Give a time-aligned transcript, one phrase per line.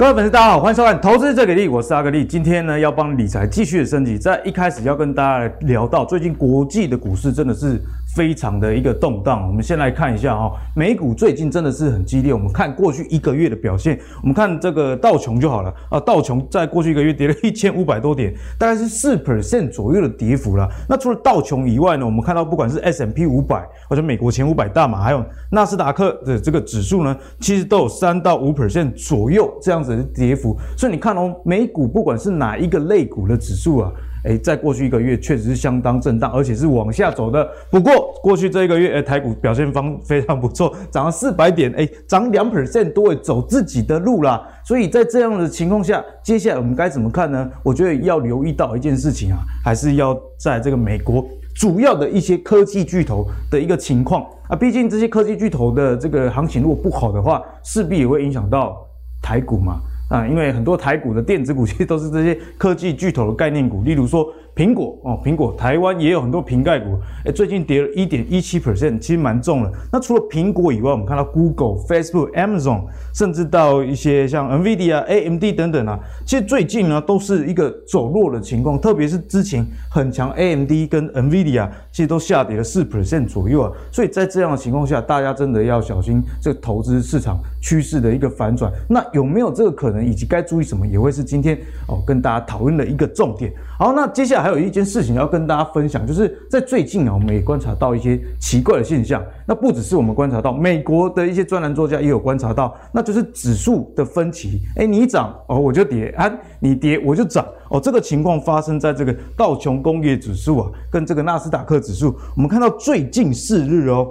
[0.00, 2.24] 各位粉丝，大家好，欢迎收看《投资最给力》，我是阿格力。
[2.24, 4.16] 今天呢，要帮理财继续的升级。
[4.16, 7.78] 在一开始要跟大家来聊到，最近国际的股市真的是
[8.14, 9.46] 非常的一个动荡。
[9.48, 12.34] 我们先来看一下哈，美股最近真的是很激烈。
[12.34, 15.98] 我们看过去一个月的表现，我们看这个道琼就好了啊。
[16.00, 20.68] 道琼在过去一个月跌了 一千五百多点，大概是四 percent 左右的跌幅了。
[20.88, 30.06] 那除了道琼以外呢，我们看到不管是 S M P 五百或者美国前五百大码，还有纳斯达克的这个指数呢，其实都有三到五 percent 左右这样子的。
[30.12, 33.92] 跌幅，所以你看哦，美股不管是哪一个类股的指数啊，
[34.24, 37.48] 诶，在过去一个月确实是相当震荡，而且是往下走的。
[37.70, 44.46] 不过过去这一个月，诶，台股表现方非常不错，涨了四百点，诶，涨两 percent 多，走自己的路啦。
[44.64, 47.50] 所以在这样的情况下，接下来我们该怎么看呢？
[47.62, 51.26] 我觉得要留意到一件事情啊，还是要在这个美国
[51.56, 58.86] 主要的一些科技巨头的一个情况啊，毕竟这些科技巨头的这个行情如果不好的话，势必也会影响到
[59.22, 59.80] 台股嘛。
[60.10, 64.30] 啊，因为很多台股的电子股其实都是这些科技巨头的概念股，例如说。
[64.54, 69.72] 苹果哦，苹果台湾也有很多瓶盖股，诶，最近跌了一点一七 percent，其实蛮重的。
[69.92, 72.82] 那除了苹果以外，我们看到 Google、Facebook、Amazon，
[73.14, 83.72] 甚至到一些像 NVIDIA、AMD 等等啊，其实最近呢都是一个走弱的情况，特别是之前很强 AMD 跟 NVIDIA，其实都下跌了四 percent 左右啊。
[83.90, 88.70] 所以在这样的情况下，大家真的要小心这个投资市场趋势的一个反转。
[88.88, 91.56] 那有没有这个可能，以及该注意什么，也会是今天
[91.88, 93.52] 哦跟大家讨论的一个重点。
[93.78, 99.22] 好，那接下来还有一件事情要跟大家分享，就是在最近啊，我们也观察到一些奇怪的现象。
[99.46, 104.60] 那不只是我们观察到，美国的一些专栏作家也有观察到，那就是指数的分歧。
[104.76, 106.30] 诶，你涨哦，我就跌啊；
[106.60, 107.80] 你跌我就涨哦。
[107.80, 114.10] 这个情况发生在这个道琼工业指数啊，跟这个纳斯达克指数，我们看到最近四日哦，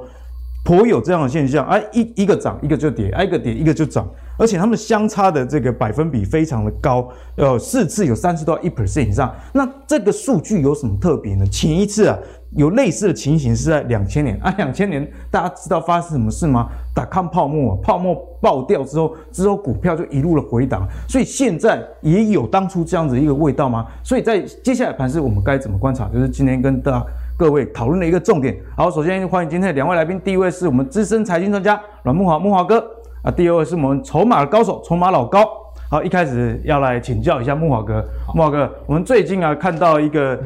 [0.64, 1.66] 颇有这样的现象。
[1.68, 4.08] 哎，一一个涨，一个就跌；哎，一个跌，一个就涨。
[4.40, 9.32] 而且他们相差的这个百分比非常的高，呃，四次有三次到一 percent 以上。
[9.54, 11.46] 那这个数据有什么特别呢？
[11.48, 12.18] 前一次啊，
[12.52, 16.70] 有类似的情形是在两千年啊， 两千年大家知道发生什么事吗？
[16.96, 20.88] 打康泡沫啊，泡沫爆掉之后，之后股票就一路的回档。
[21.08, 23.86] 所以现在也有当初这样子一个味道吗？
[24.04, 26.08] 所以在接下来盘是我们该怎么观察？
[26.08, 27.06] 就是今天跟大家
[27.38, 28.58] 各位讨论的一个重点。
[28.78, 32.82] 好，首先欢迎今天的两位来宾，第一位是我们资深财经专家阮慕华，慕华哥。
[33.22, 35.46] 啊，第二位是我们筹码的高手，筹码老高。
[35.90, 38.04] 好，一开始要来请教一下木华哥，
[38.34, 40.40] 木华哥，我们最近啊看到一个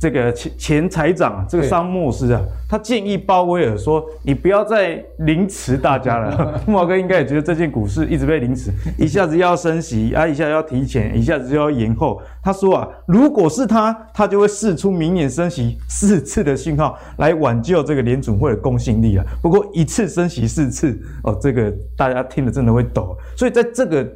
[0.00, 6.60] 这个前前财长啊，这个桑莫斯啊，他建议鲍威尔说，你不要再凌迟大家了。
[6.68, 12.22] 慕驊哥应该也觉得这件股市一直被凌迟，一下子要升息啊，一下要提前，一下子就要延后。
[12.44, 19.24] 他说啊，如果是他，他就会释出明年升息四次的信号，来挽救这个联准会的公信力啊。
[19.42, 23.16] 不过一次升息四次哦，这个大家听了真的会抖。
[23.36, 24.08] 所以在这个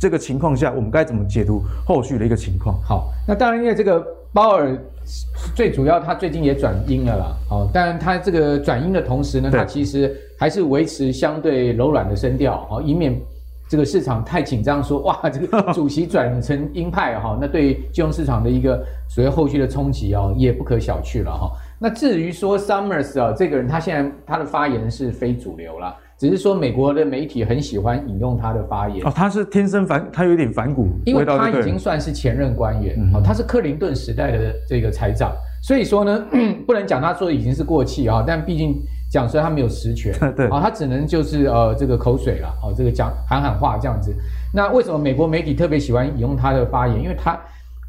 [0.00, 2.80] 这个情况下，我们该怎么解读后续的一个情况？
[2.82, 4.02] 好，那当然因为这个
[4.32, 4.74] 鲍尔
[5.54, 7.36] 最主要，他最近也转阴了啦。
[7.48, 13.18] 好，当然他这个转阴的同时呢，他其实还是维持相对柔软的声调，哦，以免。
[13.68, 21.50] 这个市场太紧张，说哇， 这个主席转成鹰派哈，那对金融市场的一个所谓后续的冲击哦，也不可小觑了哈。
[21.78, 36.24] 那至于说 Summers 啊，这个人他现在他的发言是非主流了，只是说美国的媒体很喜欢引用他的发言哦，他是天生反，他有点反骨，因为他已经算是前任官员哦，他是克林顿时代的这个财长，所以说呢，
[36.64, 38.80] 不能讲他说已经是过气啊，但毕竟。
[39.12, 44.10] 讲说他没有实权， 对啊，他只能就是呃这个口水了，哦，这个讲喊喊话这样子。
[44.54, 46.98] 那为什么美国媒体特别喜欢引用他的发言？
[46.98, 47.38] 因为他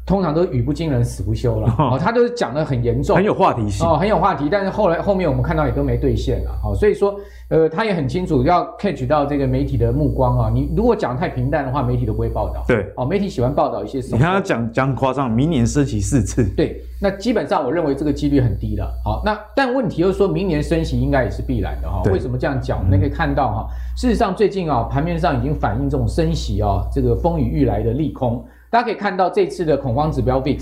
[0.06, 4.48] 通常都语不惊人死不休了，哦，他都是讲得很严重，很有话题性，哦，很有话题。
[4.50, 10.50] 但是后来后面我们看到也都没兑现了，哦，所以说呃他也很清楚要 catch 到这个媒体的目光啊。
[10.52, 12.62] 你如果讲太平淡的话，媒体都不会报道。
[12.68, 14.18] 对，哦，媒体喜欢报道一些什么？
[14.18, 16.44] 你看他讲讲夸张，明年升息四次。
[16.54, 16.82] 对。
[17.00, 22.02] 那基本上我认为这个几率很低了，好，那但问题就是说明年升息应该也是必然的哈。
[22.10, 22.78] 为什么这样讲？
[22.78, 28.42] 我们可以看到哈，事实上最近啊盘面上已经反映这种升息啊这个风雨欲来的利空。
[28.74, 30.60] 大家可以看到这次的恐慌指标 VIX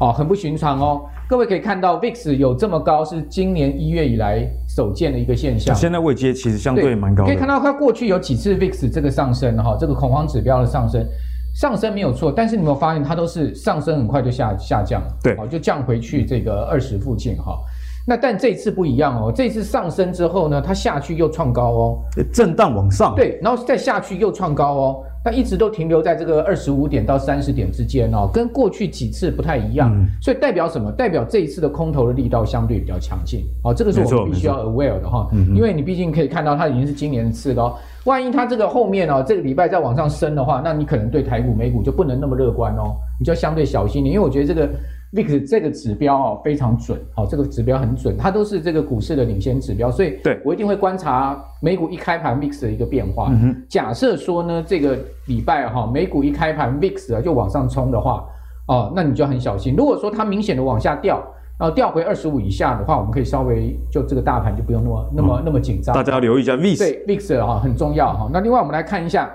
[0.00, 1.02] 哦很不寻常哦。
[1.28, 5.72] 各位可以看到 VIX 有这么高，是今年一月以来首见的一个现象。
[5.72, 7.28] 现在位阶其实相对蛮高的。
[7.28, 11.06] 可以看到它过去有几次 VIX 这个上升哈，这个恐慌指标的上升。
[11.54, 17.60] 上升没有错，但是你有没有发现它都是上升很快就下下降，对，就降回去这个二十附近哈。
[18.04, 21.98] 那但这次不一样哦，这次上升之后呢，它下去又创高哦，
[22.32, 25.04] 震荡往上，对，然后再下去又创高哦。
[25.24, 30.90] 它一直都停留在这个二十五点到三十点之间哦，跟过去几次不太一样，嗯、所以代表什么？
[30.92, 33.44] 代表这一次的空头的力道相对比较强劲。
[33.62, 44.68] 哦，这个是我们必须要 aware 的哈，因为你毕竟可以看到它已经是今年的次高，万一它这个后面哦这个礼拜再往上升的话，那你可能对台股、美股就不能那么乐观哦，你就要相对小心点，因为我觉得这个。
[45.12, 53.28] VIX 这个指标哦非常准，好，这个指标很准，它都是这个股市的领先指标，所以对我一定会观察美股一开盘 VIX 的一个变化。
[53.30, 58.24] 嗯、假设说呢，这个礼拜哈美股一开盘 VIX 啊就往上冲的话，
[58.68, 59.74] 哦，那你就很小心。
[59.76, 61.22] 如果说它明显的往下掉，
[61.58, 65.94] 然后掉回二十五以下的话，我们可以稍微就这个大盘就不用那么那么、嗯、那么紧张。
[65.94, 68.30] 大家要留意一下 VIX，对 VIX 哈很重要哈。
[68.32, 69.30] 那另外我们来看一下。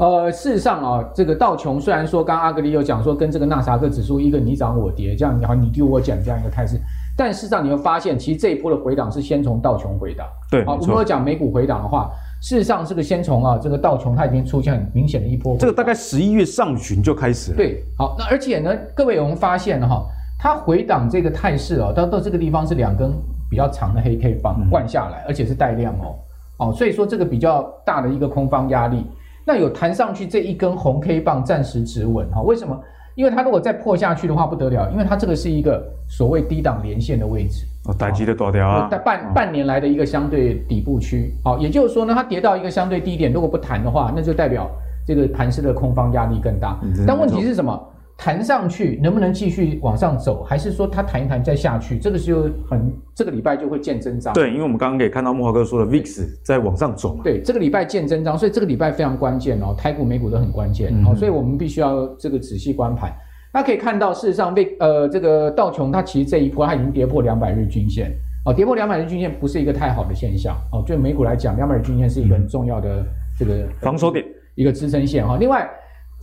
[0.00, 6.80] 呃，事实上啊，这个道琼虽然说，刚刚阿格里有讲说，跟这个纳萨克指数一个你涨我跌，这样，然后你丢我捡这样一个态势，
[7.14, 10.26] 但事实上你会发现，其实这一波的回档是先从道琼回档。
[10.50, 12.10] 对，好，我们要讲美股回档的话，
[12.40, 15.54] 事实上这个先从啊，这个道琼它已经出现很明显的一波。
[15.58, 17.58] 这个大概十一月上旬就开始了。
[17.58, 20.02] 对，好，那而且呢，各位有没有发现哈，
[20.38, 23.12] 它回档这个态势啊，到到这个地方是两根
[23.50, 26.16] 比较长的黑 K 棒灌下来，嗯、而且是带量哦，
[26.56, 29.04] 哦，所以说这个比较大的一个空方压力。
[29.44, 32.42] 那有弹上去这一根红 K 棒暂时止稳哈？
[32.42, 32.78] 为什么？
[33.16, 44.70] 因为它如果再破下去的话不得了，因为它这个是一个所谓低档连线的位置哦，待机的多掉啊，半半年来的一个相对底部区，好，也就是说呢，它跌到一个相对低点，如果不弹的话，那就代表
[45.06, 46.78] 这个盘势的空方压力更大。
[47.06, 47.78] 但问题是什么？
[48.22, 51.98] 弹上去能不能继续往上走，还是说它弹一弹再下去？
[51.98, 54.34] 这个就很这个礼拜就会见真章。
[54.34, 57.24] 对，因为我们刚刚可以看到木华哥说的 VIX 在往上走嘛。
[57.24, 60.92] 对，这个礼拜见真章，所以这个礼拜非常关键哦，台股、美股都很关键。
[61.02, 63.10] 好、嗯哦，所以我们必须要这个仔细观盘。
[63.54, 68.12] 大家可以看到，事实上，为呃这个道琼它其实这一波它已经跌破两百日均线
[68.44, 70.84] 哦，跌破两百日均线不是一个太好的现象哦。
[70.86, 73.02] 对美股来讲，两百日均线是一个很重要的
[73.38, 74.22] 这个防守点，
[74.56, 75.38] 一个支撑线哈、哦。
[75.40, 75.66] 另外。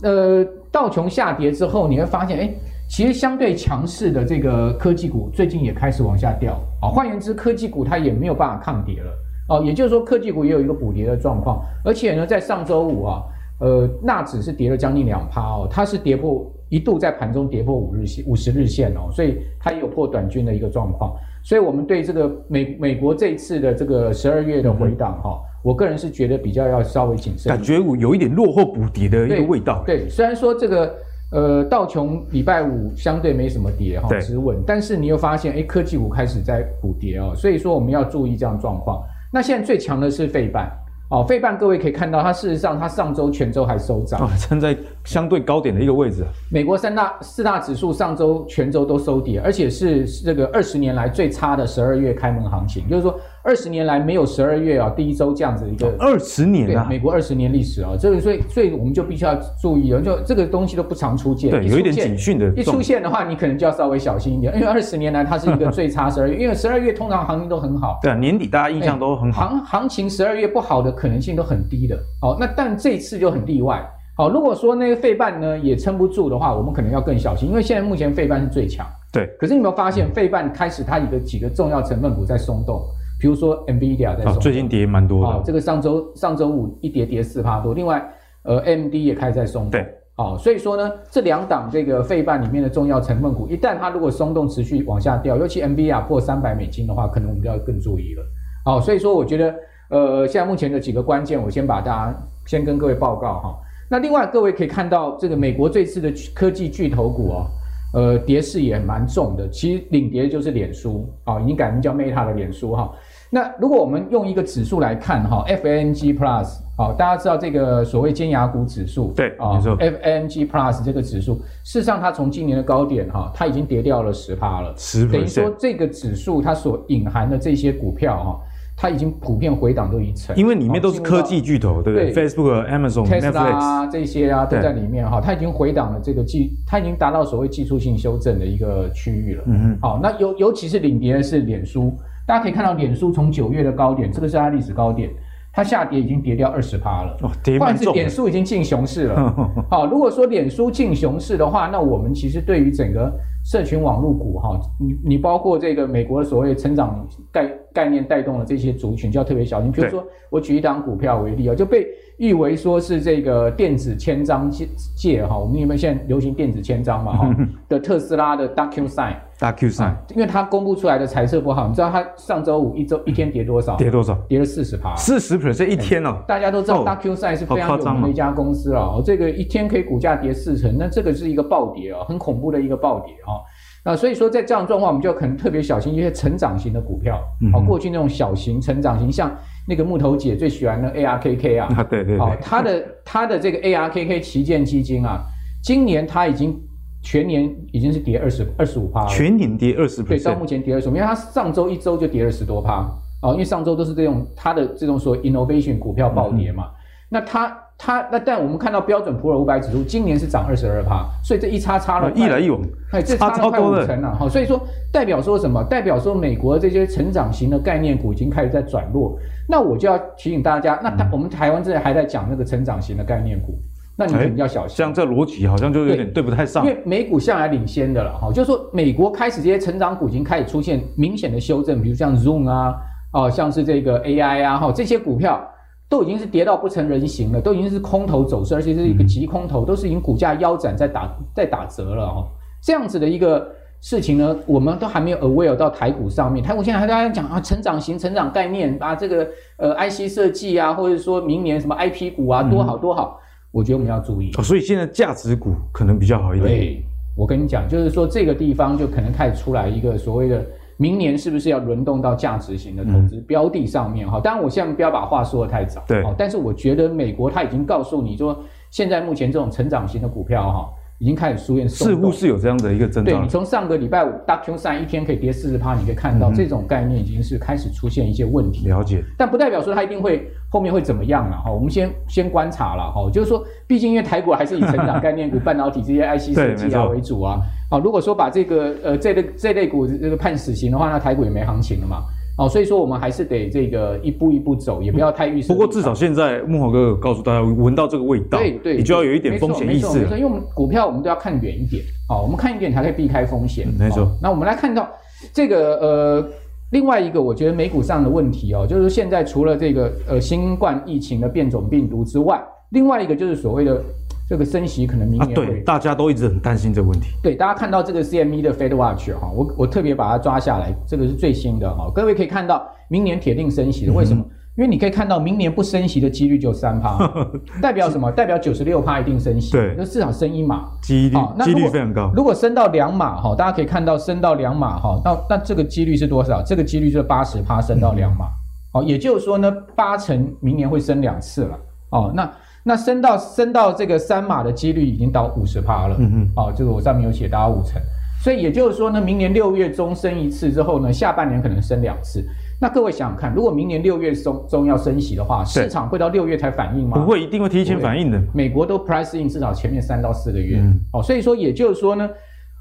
[0.02, 2.54] 呃，道琼下跌之后，你会发现，哎，
[2.88, 6.88] 其实相对强势的这个科技股最近也开始往下掉啊。
[6.88, 9.10] 换言之，科技股它也没有办法抗跌了
[9.48, 9.62] 哦。
[9.64, 11.60] 也就是说，科技股也有一个补跌的状况。
[11.84, 13.22] 而且呢，在上周五啊，
[13.60, 21.12] 呃，纳指是跌了将近两趴哦，它是跌破一度在盘中跌破五日线、五十日线哦，所以它也有破短均的一个状况。
[21.42, 25.40] 所以我们对这个美美国这一次的这个十二月的回档哈。
[25.62, 29.82] 我个人是觉得比较要稍微谨慎，感觉有一点落后补跌的一个味道。
[29.86, 30.94] 对，对，虽然说这个
[31.32, 39.02] 呃道琼礼拜五相对没什么跌哈，止稳，但是你又发现哎科技股开始在补跌哦，所以说我们要注意这样状况。
[39.32, 40.70] 那现在最强的是费半。
[41.10, 44.76] 哦，费半各位可以看到，它事实上它上周全周还收涨，站在
[45.08, 46.22] 相对高点的一个位置。
[46.50, 71.78] 美国三大四大指数上周全周都收跌，而且是这个二十年来最差的十二月开门行情，就是说二十年来没有十二月啊第一周这样子一个二十年啊，美国二十年历史啊，这个所以所以我们就必须要注意了，就这个东西都不常出现，对，有一点警讯的，一出现的话，你可能就要稍微小心一点，因为二十年来它是一个最差十二月， 因为十二月通常行情都很好，对啊，年底大家印象都很好，行行情十二月不好的可能性都很低。
[71.78, 79.24] 低的，好，那但这一次就很例外，好，如果说那个费半呢也撑不住的话，我们可能要更小心，因为现在目前费半是最强，对。
[79.38, 82.82] 可是你有没有发现费半开始它一个几个重要成分股在松动，
[83.20, 88.04] 比如说 NVIDIA 在松动，最近跌蛮多的，好，这个上周上周五一跌跌四趴多，另外
[88.42, 89.86] 呃 AMD 也开始在松动，对，
[90.16, 98.22] 好，所以说呢这两档这个费半里面的重要成分股，一旦它如果松动持续往下掉，尤其 NVIDIA 破三百美金的话，可能我们就要更注意了，
[98.64, 99.54] 好，所以说我觉得。
[99.90, 103.58] 呃，现在目前的几个关键，我先把大家先跟各位报告哈。
[103.88, 107.46] 那另外各位可以看到，这个美国这次的科技巨头股哦，
[107.94, 109.48] 呃，跌势也蛮重的。
[109.48, 112.92] 其实领跌就是脸书啊，已经改名叫 Meta 的脸书哈。
[113.30, 128.40] 那如果我们用一个指数来看哈，FANG Plus，好，大家知道这个所谓尖牙股指数，对啊，，FANG Plus 这个指数，事实上它从今年的高点哈，它已经跌掉了十趴了，十，等于说这个指数它所隐含的这些股票哈。
[128.80, 139.42] 它已经普遍回档都一成，因为里面都是科技巨头，对不对？Facebook、Amazon、Tesla 啊这些啊都在里面哈，它已经回档了这个技，它已经达到所谓技术性修正的一个区域了。
[139.46, 139.78] 嗯嗯。
[139.82, 141.92] 好，那尤尤其是领跌的是脸书，
[142.24, 145.10] 大家可以看到脸书从九月的高点，这个是它历史高点，
[145.52, 147.16] 它下跌已经跌掉二十趴了。
[147.22, 147.92] 哦，跌蛮重。
[147.92, 149.34] 脸书已经进熊市了。
[149.68, 153.12] 好，如果说脸书进熊市的话，那我们其实对于整个。
[153.44, 159.70] 社群网络股哈，你你包括这个美国的所谓成长概概念带动了这些族群，就要特别小心。
[159.70, 164.66] 比如说，我举一档股票为例啊，就被誉为说是这个电子签章界
[164.96, 167.36] 界哈，我们因为现在流行电子签章嘛哈
[167.70, 173.76] 的特斯拉的 DocuSign，DocuSign，因为它公布出来的财测不好，你知道它上周五一周一天跌多少？
[173.76, 174.18] 跌多少？
[174.28, 176.18] 跌了四十趴，四十 percent 一天哦。
[176.26, 183.38] 大家都知道 DocuSign 是非常有名的一家公司啊，哦，这个一天可以股价跌四成，那这个是一个暴跌啊，很恐怖的一个暴跌啊。
[183.84, 187.18] 啊，所以说在这样状况，我们就可能特别小心一些成长型的股票。
[187.40, 189.34] 嗯，好，过去那种小型成长型，像
[189.66, 195.22] 那个木头姐最喜欢的 ARKK 啊，对对对，好，它的它的这个 ARKK 旗舰基金啊，
[195.62, 196.60] 今年它已经
[197.02, 202.86] 全年已经是跌二十二十五趴了，全年跌二十，对，到目前跌二十五，因为它上周一周就跌了十多趴，
[203.22, 206.74] 哦，因为上周都是这种它的这种所谓 innovation 股票暴跌嘛，嗯、
[207.08, 207.56] 那它。
[207.80, 212.60] 它那但我们看到标准普尔五百指数今年是涨二十二趴，所以这一差差了一来一往，
[212.90, 214.28] 哎，这差了快五成了哈。
[214.28, 214.60] 所以说
[214.92, 215.62] 代表说什么？
[215.62, 219.16] 代表说美国这些成长型的概念股已经开始在转弱。
[219.48, 223.54] 那我就要提醒大家，那我们台湾这里还在讲那个成长型的概念股，
[223.96, 224.76] 那你肯定要小心。
[224.76, 232.74] 像这逻辑好像就有点对不太上，因为美股向来领先的了哈，就是说美国开始这些成长股已经开始出现明显的修正，比如像 Zoom 啊，
[233.12, 235.48] 哦，像是这个 AI 啊，哈，这些股票。
[235.88, 242.28] 都已经是跌到不成人形了，都已经是空头走势，而且是一个急空头，都是已经股价腰斩在打在打折了哦。
[242.62, 246.44] 这样子的一个事情呢，我们都还没有 aware 到台股上面。
[246.44, 249.26] 台股现在还在讲啊，成长型、成长概念啊，这个
[249.56, 253.18] 呃 IC 设计啊，或者说明年什么 IP 股啊，多好多好。
[253.50, 254.30] 我觉得我们要注意。
[254.36, 256.50] 哦，所以现在价值股可能比较好一点。
[256.50, 256.84] 对，
[257.16, 260.44] 我跟你讲，就是说这个地方就可能开始出来一个所谓的。
[260.78, 264.08] 明年是不是要轮动到价值型的投资标的上面？
[264.08, 265.82] 哈、嗯，当然我现在不要把话说的太早。
[265.88, 268.38] 对，但是我觉得美国它已经告诉你说，
[268.70, 273.12] 现在目前这种成长型的股票哈，已经开始出现，似乎是有这样的一个征兆。
[273.12, 278.66] 对，你从上个礼拜五，DocuSign 一天可以跌四十趴，你可以看到这种概念已经是开始出现一些问题。
[278.66, 281.52] 了解，但不代表说它一定会后面会怎么样了哈。
[281.52, 287.40] 我们先先观察了哈，就是说，毕竟因为台股还是以成长概念股、半导体这些 IC 设计啊为主啊。
[287.70, 292.02] 啊，如果说把这个呃这类这类股这个判死刑的话，那台股也没行情了嘛。
[292.38, 295.52] 哦，所以说我们还是得这个一步一步走，也不要太预设。
[295.52, 299.98] 不过至少现在慕驊哥告诉大家，闻到这个味道，对对，你就要有一点风险意识。
[299.98, 303.66] 没错，因为我们股票我们都要看远一点，哦，我们看一点才可以避开风险。
[303.76, 304.08] 没错。
[304.22, 304.88] 那我们来看到
[305.32, 306.28] 这个呃
[306.70, 312.40] 另外一个，我觉得美股上的问题哦，就是现在除了这个呃新冠疫情的变种病毒之外，
[312.70, 313.82] 另外一个就是所谓的。
[314.28, 317.08] 这个升息可能明年对，大家都一直很担心这个问题。
[317.22, 321.90] 对，大家看到这个 CME 的 Fed Watch 哈，我我特别把它抓下来，这个是最新的哈。
[321.94, 324.22] 各位可以看到，明年铁定升息的，为什么？
[324.22, 327.10] 嗯、因为你可以看到，明年不升息的几率就三趴，
[327.62, 328.12] 代表什么？
[328.12, 332.12] 代表九十六趴一定升息，对，那至少升一码，几率几率非常高。
[332.14, 336.42] 如果升到两码哈，大家可以看到升到两码哈，那那这个几率是多少？
[336.42, 338.26] 这个几率是八十趴升到两码，
[338.74, 341.58] 哦、嗯，也就是说呢，八成明年会升两次了，
[341.92, 342.30] 哦，那。
[342.68, 347.80] 那升到升到这个三码的几率已经到五十趴了，嗯嗯，哦，这个我上面有写，大概五成，
[348.22, 352.22] 所以也就是说呢，明年六月中升一次之后呢，下半年可能升两次。
[352.60, 356.98] 那各位想想看，如果明年六月中中要升息的话，市场会到六月才反应吗？
[356.98, 358.20] 不会，一定会提前反应的。
[358.34, 362.06] 美国都 price in 至少前面三到四个月，嗯，哦，所以说也就是说呢，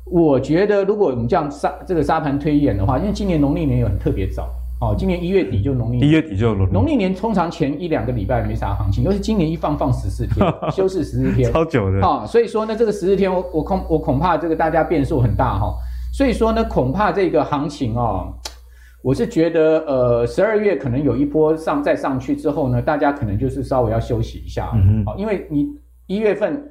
[0.05, 4.47] 我觉得如果我们这样沙这个沙盘推演的话，因为今年农历年又很特别早。
[4.79, 12.27] 哦，今年一月底就农历年，一月底就农农历年，通常前一两个礼拜没啥行情，都是今年一放放十四天， 休市十四天，超久的啊、哦。
[12.27, 15.73] 所以说呢，这个十四天我我恐我恐怕这个大家变数很大哈、哦。
[16.13, 18.31] 所以说呢，恐怕这个行情哦，
[19.01, 25.67] 我是觉得呃，十二月可能有一波上再上去之后呢，大家可能就是稍微要休息一下，嗯哼，因为你
[26.05, 26.63] 一月份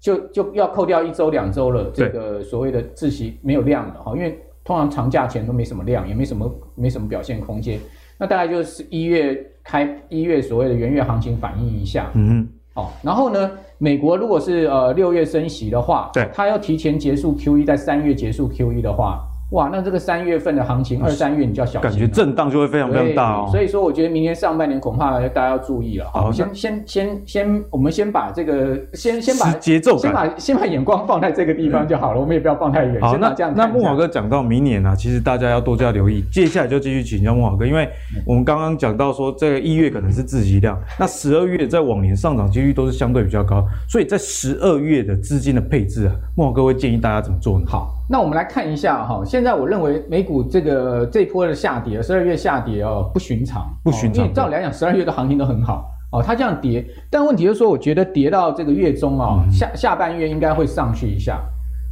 [0.00, 4.36] 就就要扣掉一周两周了，这个所谓的自习没有量了哈，因为。
[4.64, 7.78] 通常长假前都没什么量，也没什么没什么表现空间。
[8.18, 19.24] 那大概就是一月开一月所谓的元月行情反映一下，嗯哼，哦，然后呢，美国如果是呃六月升息的话，对，它要提前结束 QE，在三月结束 QE 的话。
[19.50, 23.48] 哇，那这个三月份的行情，二三月你就要小心，感觉震荡就会非常非常大哦。
[23.52, 26.10] 所以说，我觉得明年上半年恐怕大家要注意了。
[26.12, 32.20] 好，先先先先，我们先把这个先先把节奏，先把先把眼光放在这个地方就好了。
[32.20, 33.00] 我们也不要放太远。
[33.00, 36.24] 好，那这样那慕驊哥讲到明年啊，其实大家要多加留意。
[36.32, 37.88] 接下来就继续请教慕驊哥，因为
[38.26, 47.66] 我们刚刚讲到说，这个一月可能是自己量，那十二月在往年上涨几率都是相对比较高，所以在十二月的资金的配置啊，慕驊哥会建议大家怎么做呢？
[47.68, 47.93] 好。
[48.06, 54.24] 那我们来看一下哈，现在我认为美股这个这一波的下跌，十二月下跌哦，不寻常，不寻常。
[54.24, 61.40] 因为照理来讲，十二月的行情都很好哦，它这样跌，但问题就是说，我觉得跌到这个月中啊，下下半月应该会上去一下，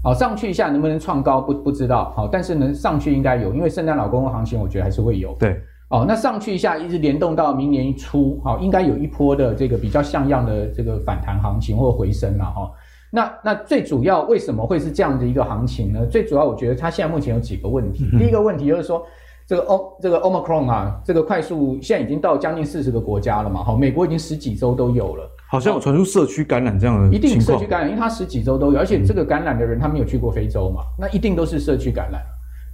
[0.04, 5.34] 哦，上去一下能不能创高不不知道，好，但是能上去应该有，因为圣诞老公公行情，我觉得还是会有。
[5.38, 12.70] 对，哦，那上去一下一直联动到明年一初，好，应该有一波的这个比较像样的这个反弹行情或回升了哈。
[13.14, 16.06] 那那最主要为什么会是这样的一个行情呢？
[16.06, 18.08] 最主要我觉得它现在目前有几个问题。
[18.18, 19.04] 第一个问题就是说，
[19.46, 27.30] 这个 O 这个 Omicron 啊，这个快速现在已经到将近四十个国家了嘛，好，美国已经十几周都有了，好像有传出社区感染这样的情况。
[27.30, 32.22] 一定社区感染，因为它十几周都有，而且这个感染的人他没有去过非洲嘛，那一定都是社区感染。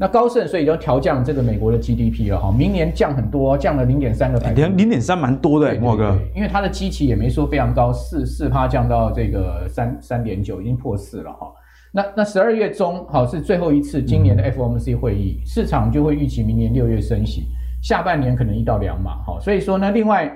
[0.01, 11.53] 那高盛所以就调降这个美国的 GDP 了哈，明年降很多，降了零点三个百分点，零点三蛮多的，莫哥，因为它的基期也没说非常高，四四趴降到这个三三点九，已经破四了哈。
[11.93, 17.49] 那那十二月中好是最后一次今年的 FOMC 会议，嗯、市场就会预期明年六月升息，
[17.83, 19.39] 下半年可能一到两码哈。
[19.41, 20.33] 所以说呢，另外。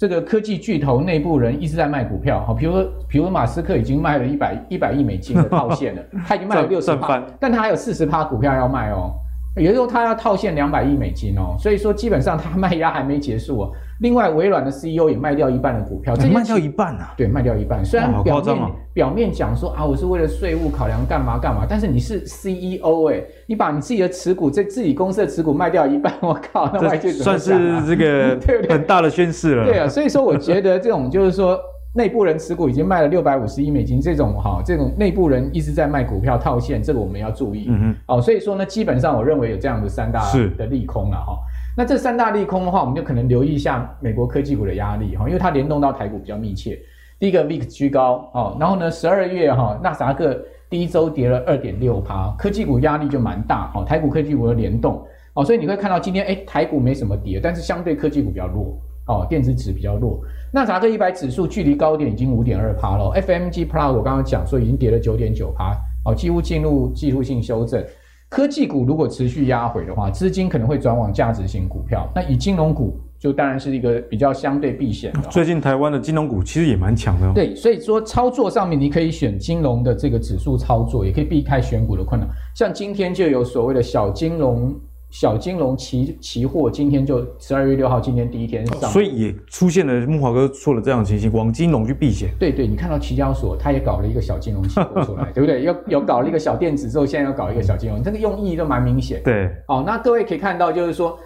[0.00, 9.12] 这个科技巨头内部人一直在卖股票，好，比如说，比如马斯克已经卖了一百一百亿美金的套现了， 他已经卖了六十趴，但他还有四十趴股票要卖哦，
[9.56, 13.72] 也就是说他要套现两百亿美金哦，所以说基本上他卖压还没结束哦。
[14.00, 17.12] 另外，微软的 CEO 也卖掉一半的股票，这卖掉一半啊？
[17.18, 17.84] 对，卖掉一半。
[17.84, 28.38] 虽然表面、哦、表面讲说啊，我是为了税务考量，干嘛干嘛，但是你是 CEO 哎、欸，你把你自己的持股，在自己公司的持股卖掉一半， 我靠，那外界怎么、啊、算是这个
[28.72, 29.66] 很大的宣示了。
[29.66, 31.60] 对啊，所以说我觉得这种就是说，
[31.94, 37.66] 内部人持股已经卖了六百五十亿美金，这种哈，这种内部人一直在卖股票套现，这个我们要注意。
[37.68, 37.96] 嗯嗯。
[38.06, 40.22] 哦，所以说呢，基本上我认为有这样的三大
[40.56, 41.36] 的利空了哈。
[41.76, 46.78] 那这三大利空的话，我们就可能留意一下美国科技股的压力哈，因为它联动到台股比较密切。
[47.18, 60.20] 第一个 VIX 居高哦，然后呢，十二月哈纳斯达克第一周跌了二点六趴，科技股压力就蛮大哈，台股科技股的联动哦，所以你会看到今天哎台股没什么跌，但是相对科技股比较弱哦，电子指比较弱。
[60.52, 67.84] 纳斯达克一百指数距离高点已经五点二趴了，FMG Plus 我刚刚讲说已经跌了九点九趴哦，几乎进入技术性修正。
[68.30, 72.08] 科技股如果持续压回的话，资金可能会转往价值型股票。
[72.14, 75.22] 那以金融股就当然是一个比较相对避险的。
[75.22, 77.32] 最近台湾的金融股其实也蛮强的哦。
[77.34, 82.30] 对，所以说操作上面你可以选金融的这个指数操作，也可以避开选股的困难。
[82.54, 84.72] 像今天就有所谓的小金融。
[85.10, 92.30] 小金融期期货今天就十二月六号，今天第一天上，所以也出现了木华哥说的这样的情形，往金融去避险。
[92.38, 95.62] 对对，你看到期交所，他也搞了一个小金融期货出来， 对不对？
[95.64, 99.20] 又有搞了一个小电子之后，现在又搞一个小金融，这个用意都蛮明显。
[99.24, 101.18] 对，哦，那各位可以看到，就是说。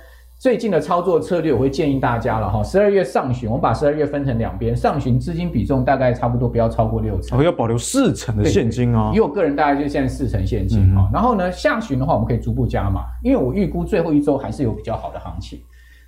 [0.44, 2.62] 最近的操作策略，我会建议大家了哈。
[2.62, 9.11] 十二月上旬，我们把十二月分成两边，上旬资金比重大概差不多不要超过六成，哦，要保留四成的现金啊。
[9.14, 11.09] 以我个人大概就现在四成现金啊。
[11.09, 15.59] 嗯、然后呢，下旬的话我们可以逐步加码，因为我预估最后一周还是有比较好的行情。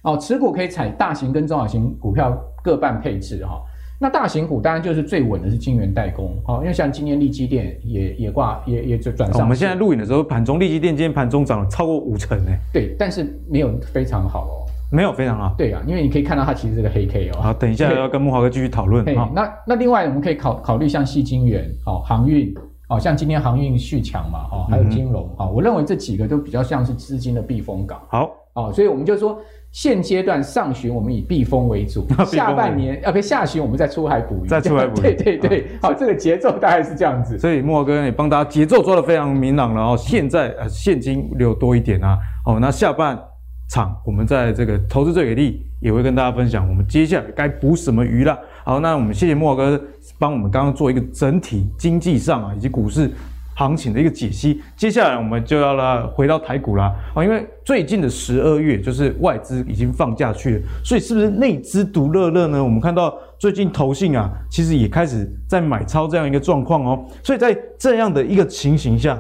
[0.03, 3.63] 哦，持股可以采大型跟中小型股票各半配置哈。
[3.99, 9.41] 那大型股当然就是最稳的是晶圆代工，好，因为像今天力积电也也挂也也就转上。
[9.41, 12.51] 我们现在录影的时候，盘中力积电今天盘中涨了超过五成呢。
[12.75, 15.55] 对，但是没有非常好哦，没有非常好。
[15.57, 17.41] 对啊，因为你可以看到它其实是个黑 K 哦。
[17.41, 19.03] 好，等一下要跟木华哥继续讨论。
[19.17, 22.55] 好，那那另外我们可以考考虑像细晶圆、好航运、
[22.87, 27.99] 好像今天航运续强嘛，哈，还有金融，好，我认为这几个都比较像是资金的避风港。
[28.11, 29.41] 好，哦，所以我们就说。
[29.77, 35.03] 现阶段上旬我们以避风为主， 下半年啊，不下旬我们再出海捕鱼， 再出海捕鱼。
[35.13, 37.39] 对对对，好，这个节奏大概是这样子。
[37.39, 39.95] 所以莫哥也帮大家节奏抓得非常明朗了哦。
[39.95, 43.23] 现在呃现金流多一点啊，哦，那下半
[43.69, 48.35] 场我们在这个投资最给力也会跟大家分享，我们接下来该捕什么鱼了。
[48.65, 49.79] 好，那我们谢谢莫哥
[50.19, 53.11] 帮我们刚刚做一个整体经济上啊以及股市。
[53.57, 62.63] 行情的一个解析，接下来我们就要来回到台股啦啊，因为最近的十二月就是外资已经放假去了，所以是不是内资独乐乐呢？
[62.63, 69.19] 我们看到最近投信啊，其实也开始在买超这样一个状况哦，所以在这样的一个情形下，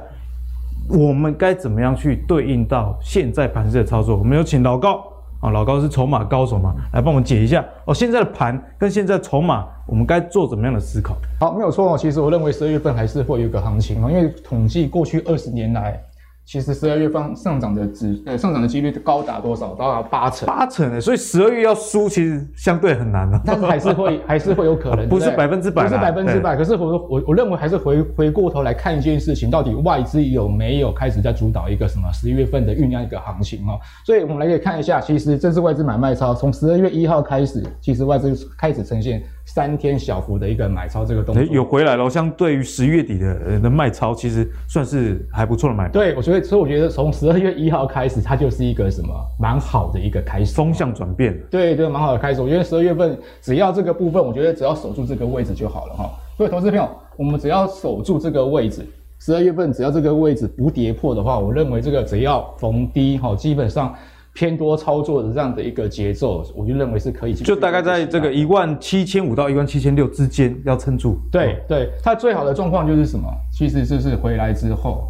[0.90, 4.16] 我们该怎么样去对应到现在盘势的操作？
[4.16, 5.02] 我们有请老高。
[5.40, 7.94] 啊，老高是筹码高手嘛，来帮我们解一下哦。
[7.94, 11.16] 现在的盘跟现在筹码，我们该做怎么样的思考？
[11.40, 11.98] 好，没有错哦。
[11.98, 16.02] 其实我认为十二月份还是会有一个行情哦，因为统计过去二十年来。
[16.46, 19.70] 其实十二月份上涨的指呃上涨的几率高达多少？
[19.74, 20.46] 高达八成。
[20.46, 23.40] 八成诶，所以十二月要输其实相对很难了。
[23.44, 26.56] 但是还是会还是会有可能， 不是百分之百，不是百分之百。
[26.56, 33.76] 可是我我我认为还是回回过头来看一件事情，到底外资有没有开始在主导一个什么十一月份的酝酿一个行情哦？
[34.04, 39.20] 所以我们来可以看一下，其实这是外资买卖超，从十二月一号开始，其实外资开始呈现。
[39.48, 42.10] 三天小幅的一个买超这个动作，有回来了。
[42.10, 45.88] 相对于十月底的的卖超，其实算是还不错的买。
[45.88, 51.38] 对，我觉得，所以我觉得从十二月一号开始，它就是一个什么蛮好的一个开始，风向转变。
[51.50, 52.40] 对对，蛮好的开始。
[52.40, 56.10] 我觉得十二月份只要这个部分，我觉得只要守住这个位置就好了哈。
[56.36, 58.86] 所以，投资朋友，我们只要守住这个位置，
[59.18, 63.94] 十二月份只要这个位置不跌破的话，我认为这个只要逢低哈，基本上。
[64.38, 67.32] 偏多操作的这样的一个节奏，我就认为是可以。
[67.32, 71.18] 就大概在这个一万七千五到一万七千六之间要撑住。
[71.32, 73.26] 对对，它最好的状况就是什么？
[73.50, 75.08] 其实就是回来之后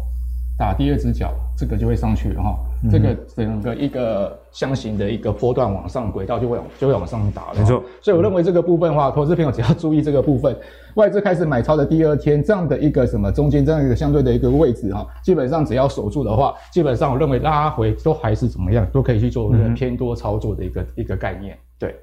[0.57, 2.57] 打第二只脚，这个就会上去了哈。
[2.91, 7.83] 这个整个一个箱型的一个波段往上轨道就会往就会往上打了，没错。
[8.01, 10.55] 所以我认为这个部分的话，投资朋友只要注意这个部分，
[10.95, 21.57] 外资开始买超的第二天，这样的一个什么中间这样一个相对的一个位置哈，基本上只要守住的话，基本上我认为拉回都还是怎么样，都可以去做一个偏多操作的一个一个概念。
[21.79, 21.95] 对，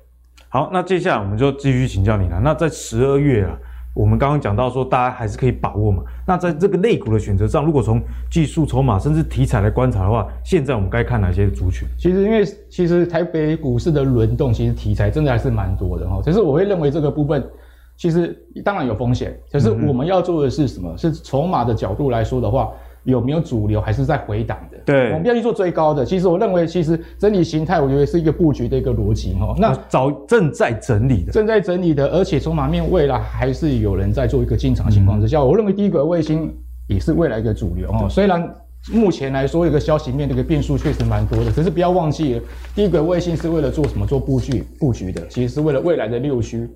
[0.49, 2.41] 好，那接下来我们就继续请教你了。
[2.43, 3.59] 那在十二月啊。
[3.95, 6.03] 我们刚刚讲到说，大家还是可以把握嘛。
[6.27, 11.87] 那在这个类股的选择上，如果从技术、筹码甚至题材来观察的话，现在我们该看哪些族群？
[11.97, 16.21] 其实，因为其实台北股市的轮动，其实题材真的还是蛮多的哈。
[16.25, 17.49] 只是我会认为这个部分，
[17.97, 19.39] 其实当然有风险。
[19.53, 20.97] 可是我们要做的是什么？
[20.99, 22.71] 是筹码的角度来说的话。
[23.05, 24.79] 有没有主流还是在回档的？
[24.85, 26.05] 对，我们不要去做追高的。
[26.05, 29.55] 其实我认为，其实整理形态，我觉得是一个布局的一个逻辑哈。
[29.59, 36.53] 那早正在整理的，正在整理的，而且筹码面未来还是有人在做一个进场情况之下，嗯、我认为低轨卫星
[36.89, 38.09] 也是未来一个主流哦。
[38.09, 38.55] 虽然
[38.93, 42.43] 目前来说，一个消息面这个变数确实蛮多的，可是不要忘记了，
[42.75, 44.07] 低轨卫星是为了做什么？
[44.07, 46.69] 做布局布局的，其实是为了未来的六需。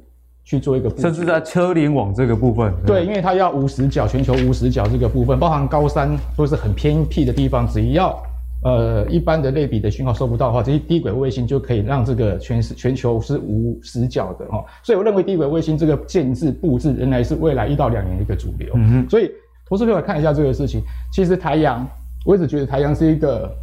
[0.49, 8.19] 去做一个，甚至在车联网这个部分，对，因为它要无死角，全球无死角这个部分，包含高山或是很偏僻的地方，只要
[8.65, 14.65] 呃一般的类比的讯号收不到的话，这些低轨卫星就可以让这个全是全球是无死角的哈。
[14.83, 18.73] 所以我认为低轨卫星这个建制布置仍然是未来一到两年的一个主流。
[18.75, 19.31] 嗯哼，所以
[19.69, 20.81] 投资朋友看一下这个事情，
[21.13, 21.87] 其实台阳，
[22.25, 23.55] 我一直觉得台阳是一个。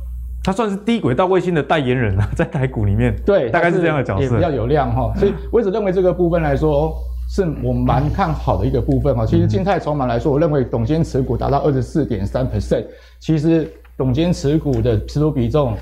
[0.46, 5.12] 它算是低轨道卫星的代言人啊， 在台股里面，对，大概是这样的角色，也比较有量哈。
[5.16, 6.96] 所以我一直认为这个部分来说，
[7.28, 9.26] 是我蛮看好的一个部分哈。
[9.26, 12.86] 其实静态筹码来说，我认为董监持股达到二十四点三 percent，
[13.20, 15.76] 其实董监持股的持股比重，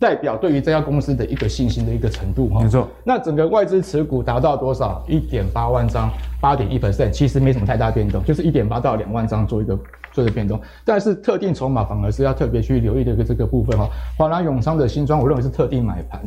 [0.00, 2.60] 代表对于这家公司的一个信心的一个程度哈。
[2.62, 2.88] 没错。
[3.04, 5.04] 那整个外资持股达到多少？
[5.06, 6.10] 一点八万张，
[6.40, 9.78] 八点一 percent，其实没什么太大变动，就是一点八到两万张做一个。
[10.12, 13.88] 做的变动，但是特定筹码反而是要特别去留意的一个这个部分哈。
[14.18, 16.20] 华南永昌的新庄，我认为是特定买盘。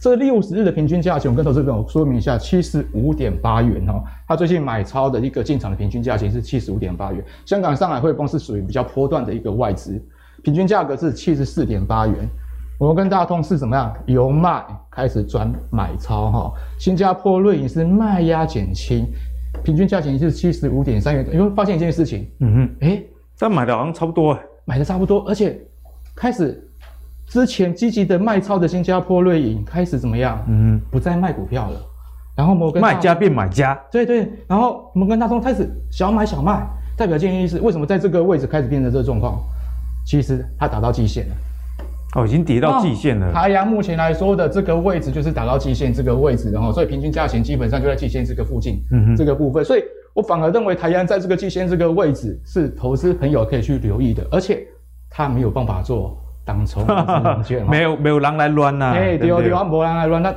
[0.00, 4.02] 这六十日的平均价钱，我跟投资朋友说明一下，七十五点八元哦。
[4.26, 7.22] 它最近买超的一个进场的平均价钱是七十五点八元。
[7.44, 10.02] 香港上海汇丰是属于比较波段的一个外资，
[10.42, 12.26] 平均价格是七十四点八元。
[12.78, 13.94] 我们跟大通是怎么样？
[14.06, 16.52] 由卖开始转买超哈。
[16.78, 19.06] 新加坡瑞银是卖压减轻，
[19.64, 21.26] 平均价钱是七十五点三元。
[21.32, 23.06] 你会发现一件事情，嗯哼，诶
[23.38, 25.58] 但买的好像差不多哎，买的差不多，而且
[26.14, 26.62] 开始
[27.26, 30.38] 之前积极的卖超的新加坡瑞银开始怎么样？
[30.46, 31.80] 嗯，不再卖股票了。
[32.34, 34.30] 然后摩根卖家变买家，对对。
[34.46, 39.42] 然后摩根大通开始小买小卖，代表建议是为什么在这个位置开始变成这个状况？
[40.04, 41.34] 其实它达到极限了，
[42.16, 43.32] 哦，已经跌到季线了。
[43.32, 49.82] 台阳目前来说的这个位置就是打到季线这个位置，然后所以平均价钱基本上就在季线这个附近，嗯哼，这个部分，所以。
[50.16, 54.66] 我反而认为台阳在这个季线这个位置是投资朋友可以去留意的，而且
[55.10, 56.82] 它没有办法做当冲，
[57.68, 60.34] 没有没有狼来乱呐，哎，对哦，对哦，没有狼来乱，那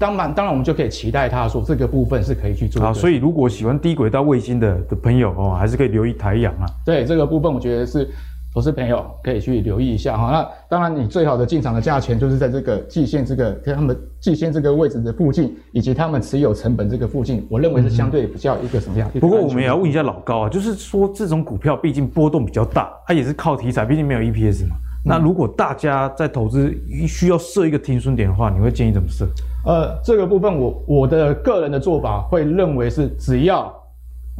[0.00, 2.82] 当然当然我们就可以期待他说这个部分是可以去做。
[2.82, 6.66] 好，所以如果喜欢低轨道卫星的的朋友哦，还是可以留意台阳啊。
[6.84, 8.10] 对这个部分，我觉得是。
[8.52, 19.08] 投资朋友可以去留意一下哈，那当然你最好的进场的价钱就是在这个季线这个跟他们季线这个位置的附近，以及他们持有成本这个附近，我认为是相对比较一个什么样？
[19.14, 24.74] 嗯、不过我们也要问一下老高啊，就是说这种股票毕竟波动比较大，它也是靠题材，毕竟没有 EPS 嘛。
[25.04, 26.74] 那如果大家在投资
[27.06, 29.26] 需要设一个停损点的话，你会建议怎么设？
[29.64, 33.72] 呃，这个部分我我的个人的做法会认为是只要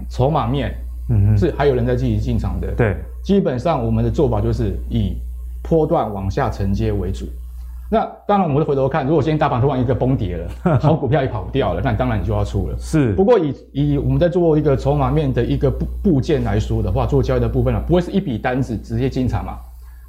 [0.09, 0.75] 筹码面。
[1.13, 2.69] 嗯，是还有人在积极进场的。
[2.77, 5.17] 对，基本上我们的做法就是以
[5.63, 7.27] 波段往下承接为主。
[7.93, 12.77] 那当然，我们会回头看，如果今天大盘突然一个崩跌了， 好股票也跑掉了，那当然你就要出了。
[12.79, 13.13] 是。
[13.15, 19.59] 不过以以我们在做一个筹码面的一个部部件来说的话，做交易的部分呢，不会是一笔单子直接进场嘛，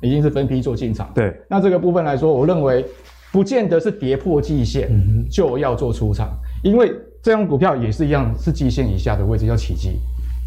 [0.04, 1.10] 一定是分批做进场。
[1.16, 1.36] 对。
[1.50, 2.86] 那这个部分来说，我认为
[3.32, 4.92] 不见得是跌破季线
[5.28, 6.30] 就要做出场，
[6.64, 6.94] 因为
[7.24, 10.00] 这样股票也是一样，是季线以下的位置要起基。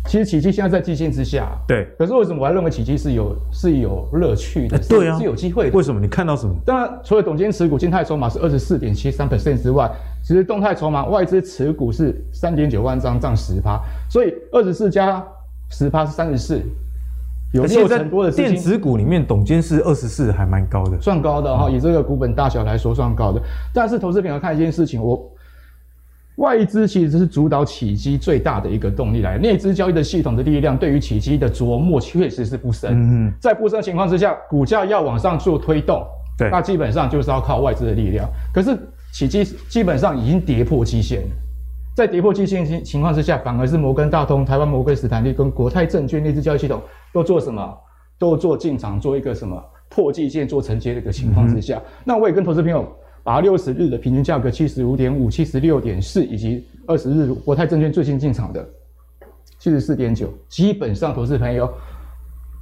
[0.06, 1.88] 其实奇迹现在在季线之下，对。
[1.98, 4.78] 可是为什么我还认为奇迹是有是有乐趣的？
[4.86, 5.76] 对啊，是有机会的。
[5.76, 5.98] 为什么？
[5.98, 6.54] 你看到什么？
[6.64, 9.90] 当然，除了董监持股静态筹码是二十四点七三 percent 之外，
[10.22, 13.80] 其实动态筹码外资持股是三点九万张，占十趴。
[14.10, 15.24] 所以二十四加
[15.70, 16.60] 十趴是三十四，
[17.54, 21.70] 有六成多的电子股里面，董监是二十四，还蛮高的，算高的哈。
[21.70, 23.40] 以这个股本大小来说，算高的。
[23.72, 25.30] 但是投资朋友看一件事情，我。
[26.36, 32.90] 外资其实是主导起基最大的一个动力来，内资交易的系统的力量对于起基的琢磨确实是不深。
[32.92, 36.04] 嗯，在不深的情况之下，股价要往上做推动，
[36.36, 38.28] 对，那基本上就是要靠外资的力量。
[38.52, 38.76] 可是
[39.12, 41.22] 起基基本上已经跌破基线，
[41.96, 47.76] 在跌破基线情情况之下，反而是摩根大通、台湾摩根士丹利跟国泰证券内资交易系统都做什么？
[48.16, 52.86] 都做进场做一个什么破季线做承接的一个情况之下，嗯、那我也跟投资朋友
[53.24, 58.64] 把六十日的平均价格七十五点五、七十六点四，以及二十日国泰证券最新进场的
[59.58, 61.68] 七十四点九，基本上投资朋友。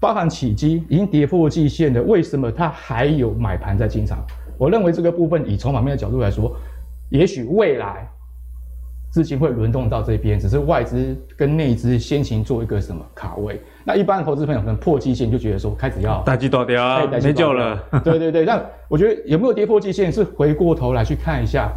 [0.01, 4.19] 包含起基已经跌破季线的，为什么它还有买盘在进场？
[4.59, 6.57] 我认为这个部分以筹码面的角度来说，
[7.09, 8.05] 也许未来
[9.13, 13.63] 资金会轮动到这边，只是外资跟内资先行做一个什么卡位。
[13.85, 17.81] 那一般的投资朋友可能破季线就觉得说开始要大鸡大掉，没救了。
[18.03, 18.61] 对对对，但
[18.93, 21.73] 我觉得有没有跌破季线，是回过头来去看一下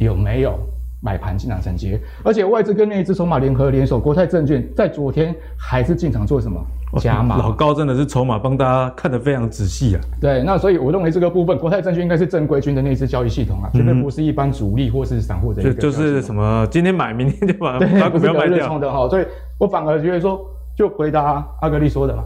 [0.00, 0.58] 有没有。
[1.02, 6.60] 买盘进场承接，而且外资跟内资筹码联合联手，国泰证券在昨天还是进场做什么
[6.98, 7.36] 加码？
[7.36, 10.00] 老高真的是筹码帮大家看得非常仔细啊。
[10.20, 15.74] 对，那所以我认为这个部分，国泰证券应该是正规军的内资交易系统啊，绝对不是一般主力或是散户的一个。
[15.74, 19.08] 就就是什么今天买，明天就把 对把股票卖掉的哈。
[19.08, 19.26] 所以
[19.58, 20.44] 我反而觉得说，
[20.76, 22.24] 就回答阿格力说的嘛，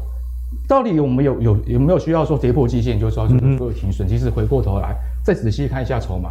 [0.68, 4.08] 到底我们有有有没有需要说跌破季线就说就做停损？
[4.08, 6.30] 其实回过头来再仔细看一下筹码。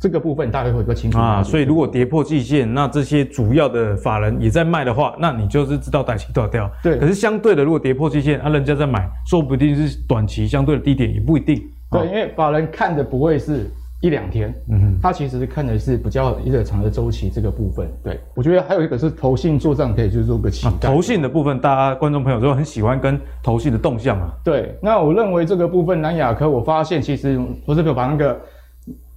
[0.00, 6.70] 这个部分大概会比较清楚啊，所以如果跌破季线，那这些主要的法人也在卖的话，那你就是知道短期多少掉。
[6.82, 11.62] 对，可是相对的，如果跌破季线，啊，人家在买，说不定是短期相对的低点，也不一定。
[11.90, 13.70] 对，因为法人看的不会是
[14.04, 17.88] 一两天，嗯哼，他其实看的是比较一个长的周期这个部分。
[18.02, 20.88] 对，我觉得还有一个是投信做账，可以去做个期待。
[20.88, 24.30] 投信的部分，大家观众朋友都很喜欢跟投信的动向啊。
[24.44, 28.38] 对，那我认为这个部分南亚科，我发现其实投资朋友把那个。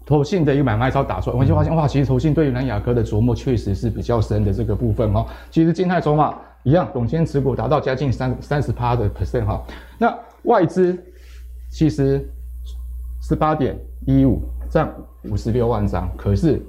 [0.10, 5.28] 投信的一个买卖超打出来，我就发现哇，其实投信对于南亚科的琢磨确实是比较深的这个部分哈。
[5.52, 9.62] 其实静态筹码一样，董监持股达到将近三三十趴的 percent 哈。
[9.98, 10.98] 那外资
[11.70, 12.26] 其实
[13.22, 14.92] 十八点一五占
[15.24, 16.62] 五十六万张，可是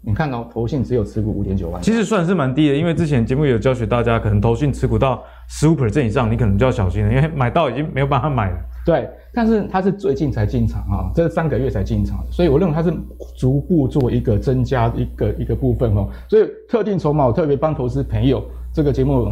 [0.00, 2.74] 你看到、哦、投信只有持股五点九万，其实算是蛮低的。
[2.74, 8.58] 因为之前节目有教学大家，可能投信持股到十五 percent 以上，你可能就要小心了，因为买到已经没有办法买了。
[8.86, 12.92] 对，但是它是最近才进场啊，这三个月才进场，所以我认为它是
[13.36, 16.08] 逐步做一个增加一个一个部分哦。
[16.28, 19.30] 所以特定筹码，我特别帮投资朋友这个节目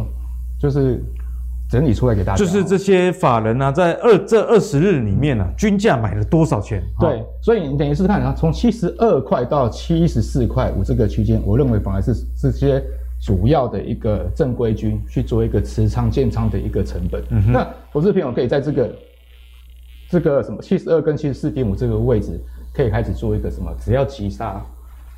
[0.59, 1.01] 就是
[1.69, 6.81] 整理出来给大家，就是这些法人呢、啊，在二这二十日里面呢、啊，均价买了多少钱？
[6.99, 12.83] 对，所以你等于是看啊，从七十二块到七十四块五这个区间，我认为反而是这些
[13.21, 17.23] 主要的一个正规军去做一个持仓建仓的一个成本。
[17.29, 18.89] 嗯哼，那投资朋友可以在这个。
[20.09, 22.39] 这个什么七十二跟七十四点五这个位置，
[22.73, 23.69] 可以开始做一个什么？
[23.77, 24.65] 只要急杀，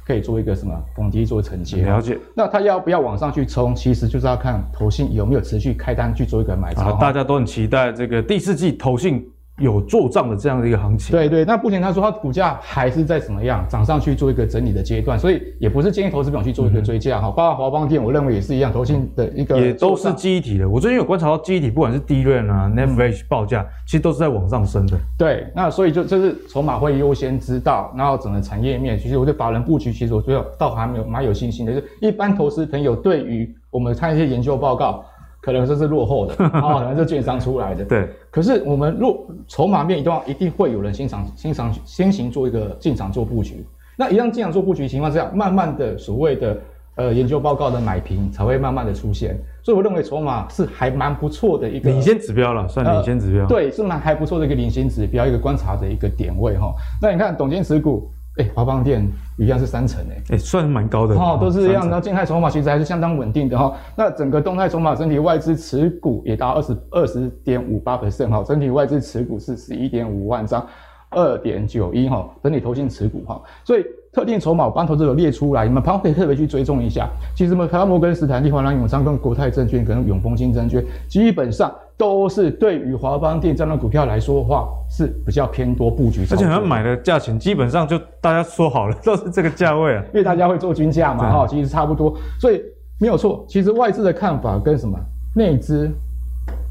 [0.10, 1.84] 可以做一个什么逢低做承接。
[1.84, 2.18] 了解。
[2.36, 3.76] 那它要不要往上去冲？
[3.76, 6.94] 其实就是要看投信有没有持续开单去做一个买超。
[6.94, 9.24] 大家都很期待这个第四季投信。
[9.60, 17.30] 有做账的这样的一个行情，对对，那目前他说他股价还是在怎么样涨上去做一个整理的阶段，所以也不是建议投资朋友去做一个追价哈。
[17.32, 20.68] 包括华邦电，我认为也是一样，投信的一个也都是记忆体的。
[20.68, 24.98] 我最近有观察到记忆体，不管是 DRAM 啊、NAND Flash 报价，其实都是在往上升的。
[25.18, 31.74] 对，那所以就就是筹码会优先知道，然后整个产业面，其实我对法人布局，其实我觉得倒还没有蛮有信心的。
[31.74, 35.04] 就是一般投资朋友对于我们看一些研究报告。
[35.52, 37.84] 可能这是落后的，啊， 可能是券商出来的。
[37.86, 38.08] 对。
[38.30, 43.66] 可是我们若筹码面一段，一定会有人欣赏、欣赏、先行做一个进场做布局。
[43.98, 46.58] 那一样进场做布局情况之下，慢慢的所谓的
[46.96, 49.36] 呃研究报告的买评才会慢慢的出现。
[49.64, 53.42] 所以我认为筹码是还蛮不错的一个领先指标了，算领先指标。
[53.42, 56.74] 呃、对，是蛮还不错的一个领先指标，一个观察的一个点位哈。
[57.02, 58.10] 那你看，董监持股。
[58.40, 59.06] 哎，华邦电
[59.38, 61.90] 一样是三成哎，哎，算蛮高的哦，都是一样。
[61.90, 63.76] 那静态筹码其实还是相当稳定的哈。
[63.98, 70.66] 那整个动态筹码整体外资持股也达二十二十点五八 percent 哈，整体外资持股是十一点五万张，
[71.10, 73.42] 二点九一哈，整体投信持股哈。
[73.66, 77.10] 所以特定筹码我帮投资者列出来，你们旁边可以特别去追踪一下。
[77.36, 81.70] 其实我们台湾摩根士丹利、华南永昌跟国泰证券跟永丰金证券基本上。
[82.00, 92.64] 都是对于华邦电这样的股票来说的话是比较偏多布局，而且他买的价钱基本上就大家说好了 都是这个价位啊，因为大家会做均价嘛哈，其实差不多，所以
[93.02, 93.46] 没有错。
[93.50, 94.98] 其实外资的看法跟什么
[95.36, 95.92] 内资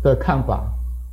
[0.03, 0.65] 的看法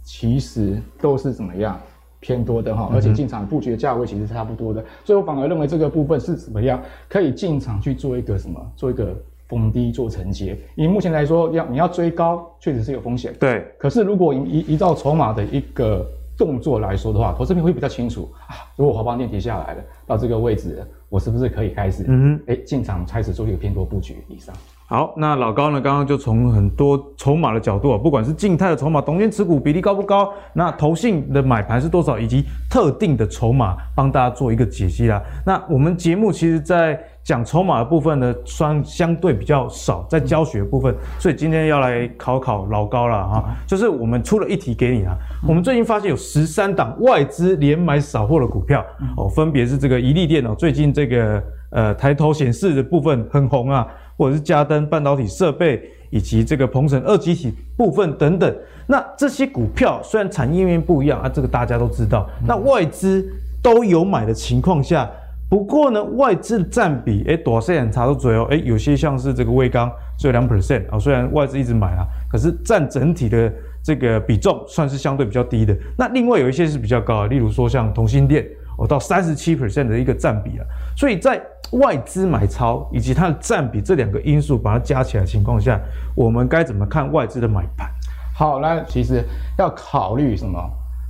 [0.01, 1.77] 其实都是怎么样
[2.21, 9.13] 偏多的哈，而且进场布局的价位其实差不多的，所以我反而认为这个部分是怎么样可以进场去做一个什么做一个。
[9.47, 13.33] 逢低做承接，以目前来说，要你要追高，确实是有风险。
[13.39, 16.05] 对，可是如果依依照筹码的一个
[16.37, 18.65] 动作来说的话，投资品会比较清楚啊。
[18.75, 24.53] 如果华邦电跌下来了，到这个位置了，我是不是可以开始，嗯，哎，进场开始做一个偏多布局以上？
[24.87, 25.81] 好，那老高呢？
[25.81, 35.19] 刚刚就从很多筹码的角度啊，不管是静态的筹码，董监持股比例高不高，那投信的买盘是多少，以及特定的筹码，帮大家做一个解析啦。
[35.43, 43.43] 那我们节目其实，在讲筹码的部分呢，算相对比较少，在教学的部分，所以今天要来考考老高了哈。
[43.67, 48.85] 就是我们出了一题给你啊，我们最近发现有十三档外资连买扫货的股票
[49.17, 53.85] 哦，分别是这个宜利电哦，最近这个呃抬头显示的部分很红啊。
[54.17, 58.55] 或者是嘉登半导体设备，以及这个鹏程二极体部分等等，
[58.87, 62.25] 那这些股票虽然产业面不一样啊，这个大家都知道。
[62.47, 63.29] 那外资
[63.61, 65.11] 都有买的情况下，
[65.55, 69.89] 不过呢，外资的占比，哎，多少人查到嘴哦，哎，有些像是这个卫刚
[70.19, 73.49] 只有两 percent 啊，虽然外资一直买啊，可是占整体的
[73.81, 75.73] 这个比重算是相对比较低的。
[75.97, 78.45] 那另外有一些是比较高的，例如说像同心店。
[78.77, 80.65] 哦，到三十七 percent 的一个占比啊，
[80.97, 81.41] 所以在
[81.71, 85.79] 外资买超以及它的占比这两个因素把它加起来的情况下，
[86.13, 87.89] 我们该怎么看外资的买盘？
[88.37, 89.23] 好，那其实
[89.57, 90.59] 要考虑什么？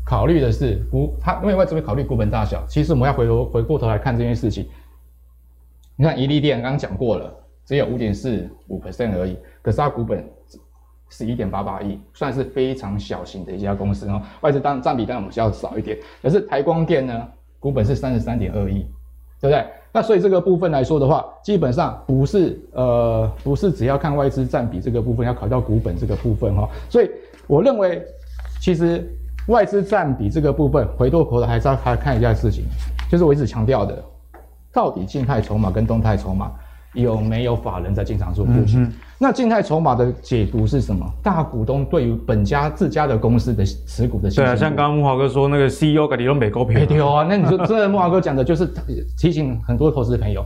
[0.05, 2.63] 考虑的是股，它因为外资会考虑股本大小。
[2.67, 4.67] 其实我们要回头回过头来看这件事情。
[5.95, 7.33] 你看怡利电刚刚讲过了，
[7.65, 10.23] 只有五点四五 percent 而已，可是它股本
[11.09, 14.21] 十一点八八亿，算是非常小型的一家公司哦。
[14.41, 17.27] 外资当占比当然我们需要少一点，可是台光电呢？
[17.59, 18.85] 股本是三十三点二亿，
[19.41, 19.65] 对不对？
[19.91, 26.69] 那所以这个部分来说的话，基本上不是呃不是只要看外资占比这个部分，要考虑到股本这个部分、哦。
[26.91, 27.09] 所以
[27.47, 28.05] 我认为，
[28.59, 29.09] 其实
[29.47, 32.65] 外资占比这个部分，回过头来还是要还看一下事情，
[33.09, 34.03] 就是我一直强调的，
[34.71, 36.51] 到底静态筹码跟动态筹码。
[36.93, 38.77] 有没有法人在进场做布局？
[38.77, 41.05] 嗯、那静态筹码的解读是什么？
[41.21, 44.31] 大股东对于本家自家的公司的持股的。
[44.31, 46.85] 对啊，像刚刚木华哥说那个 CEO 给你用美高票。
[46.85, 48.65] 对啊，那你说这木华哥讲的就是
[49.17, 50.41] 提醒很多投资朋友，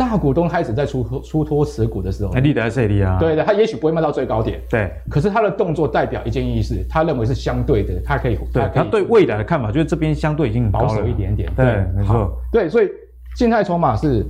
[0.00, 3.18] 大股东开始在出脱出脱持股的时候，利得是利啊。
[3.20, 4.58] 对的，他也许不会卖到最高点。
[4.70, 8.38] 对，可是他的动作代表一件意思，他认为是相对的，他可以。
[8.50, 11.52] 对，他对未来的看法就是这边相对已经保守一点点。
[11.54, 12.32] 对，对没错。
[12.50, 12.88] 对，所以
[13.36, 14.26] 静态筹码是。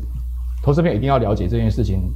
[0.62, 2.12] 投资朋友一定要了解这件事情，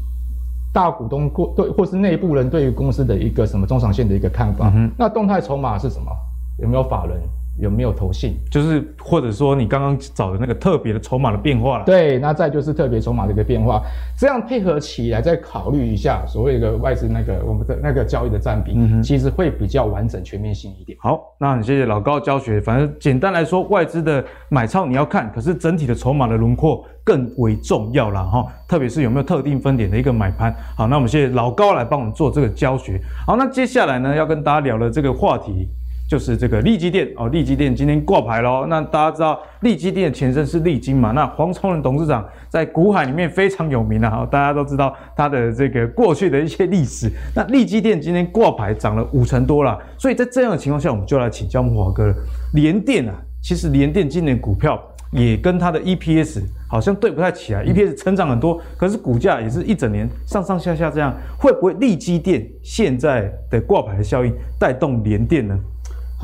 [0.70, 4.70] 大股东或对或是内部人对于公司的一个什么中长线的一个看法。
[4.74, 6.12] 嗯、那动态筹码是什么？
[6.58, 7.18] 有没有法人？
[7.58, 8.36] 有没有投信？
[8.50, 11.84] 就是或者说你刚刚找的那个特别的筹码的变化了。
[11.84, 13.82] 对，那再就是特别筹码的一个变化，
[14.18, 20.98] 这样配合起来再考虑一下所谓的外资那个我们的那个交易的占比，嗯，其实会比较完整全面性一点。
[21.00, 22.60] 好，那很谢谢老高教学。
[22.60, 28.44] 反正简单来说，外资的买超你要看，可是整体的筹码的轮廓更为重要了哈。
[28.66, 30.54] 特别是有没有特定分点的一个买盘。
[30.76, 33.00] 好，那我们谢谢老高来帮我们做这个教学。
[33.26, 35.68] 好，那接下来呢要跟大家聊的这个话题。
[36.08, 38.66] 就是这个利基电哦，利基电今天挂牌喽。
[38.66, 41.12] 那大家知道利基电的前身是利金嘛？
[41.12, 47.10] 那黄崇仁董事长在股海里面非常有名啊，大家都知道他的这个过去的一些历史。
[47.34, 52.14] 那利基电今天挂牌涨了五成多了，所以在这样的情况下，我们就来请教慕驊哥了。
[52.52, 65.58] 联电啊，其实联电今年股票也跟它的 EPS 好像对不太起来，EPS 成长很多，可是股价也是一整年上上下下这样，会不会利基电现在的挂牌的效应带动联电呢？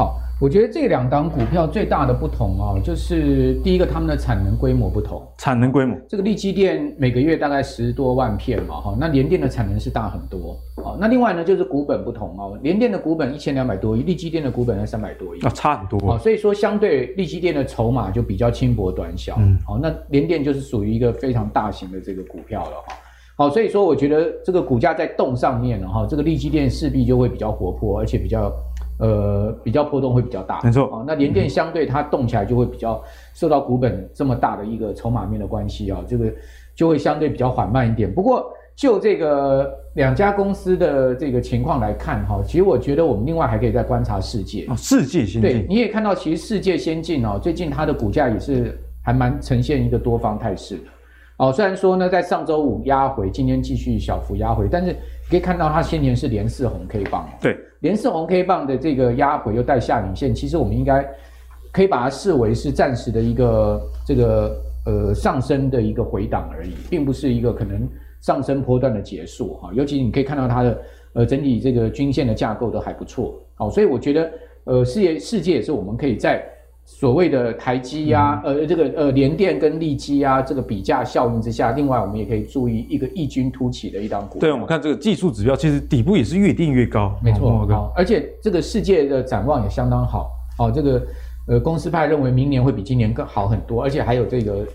[0.01, 5.23] 好，我觉得这两档股票最大的不同啊，就是第一个，他们的产能规模不同。
[5.37, 10.57] 产能规模，这个利基电每个月大概十多万片嘛，哈，那联电的产能是大很多。
[10.83, 16.01] 好，那另外呢，就是股本不同哦，联电的股本一千两百多亿，利基电的股本才三百多亿，啊，差很多。
[16.09, 19.37] 好，所以说相对利基电的筹码就比较轻薄短小。
[19.39, 22.95] 嗯，好，那联电就是属于一个非常大型的这个股票了哈。
[23.37, 28.51] 好，所以说我觉得这个股价在动上面，哈，这个利基电势必就会比较活泼，而且比较。
[29.01, 31.05] 呃，比较波动会比较大，没错啊。
[31.07, 36.31] 那联电相对它动起来就会比较受到股本这么大的一个筹码面的关系啊，这个
[36.75, 38.13] 就会相对比较缓慢一点。
[38.13, 45.41] 不过就这个两家公司的这个情况来看哈，其实我觉得我们另外还可以再观察世界啊，世界先进。
[45.41, 50.83] 对，你也看到其实世界先进哦，最近它的股价也是还蛮呈现一个多方态势的
[51.39, 51.53] 哦。
[51.53, 54.95] 虽然说呢，在上周五压回，今天继续小幅压回，但是。
[55.31, 61.07] 可以看到，它先前是连四红 K 棒，对，连四红 K 棒的这个压回又带下影线，其实我们应该
[61.73, 67.89] 可以把它视为是暂时的一个这个呃上升的一个回档而已，并不是一个可能
[68.21, 69.71] 上升波段的结束哈。
[69.75, 70.83] 尤其你可以看到它的
[71.15, 74.31] 呃整体这个均线的架构都还不错，好，所以我觉得
[74.65, 76.45] 呃世界世界也是我们可以在。
[76.85, 84.39] 所谓的台积呀、啊，呃，这个呃联电跟力积啊，这个比价效应之下，另外我们也可以注意一个异军突起的一档股。
[84.39, 87.17] 对，我们看这个技术指标，其实底部也是越定越高。
[87.23, 90.31] 没错，好、哦，而且这个世界的展望也相当好。
[90.59, 91.03] 哦，这个
[91.47, 94.67] 呃公司派认为明年会比今年更好很多，而且还有这个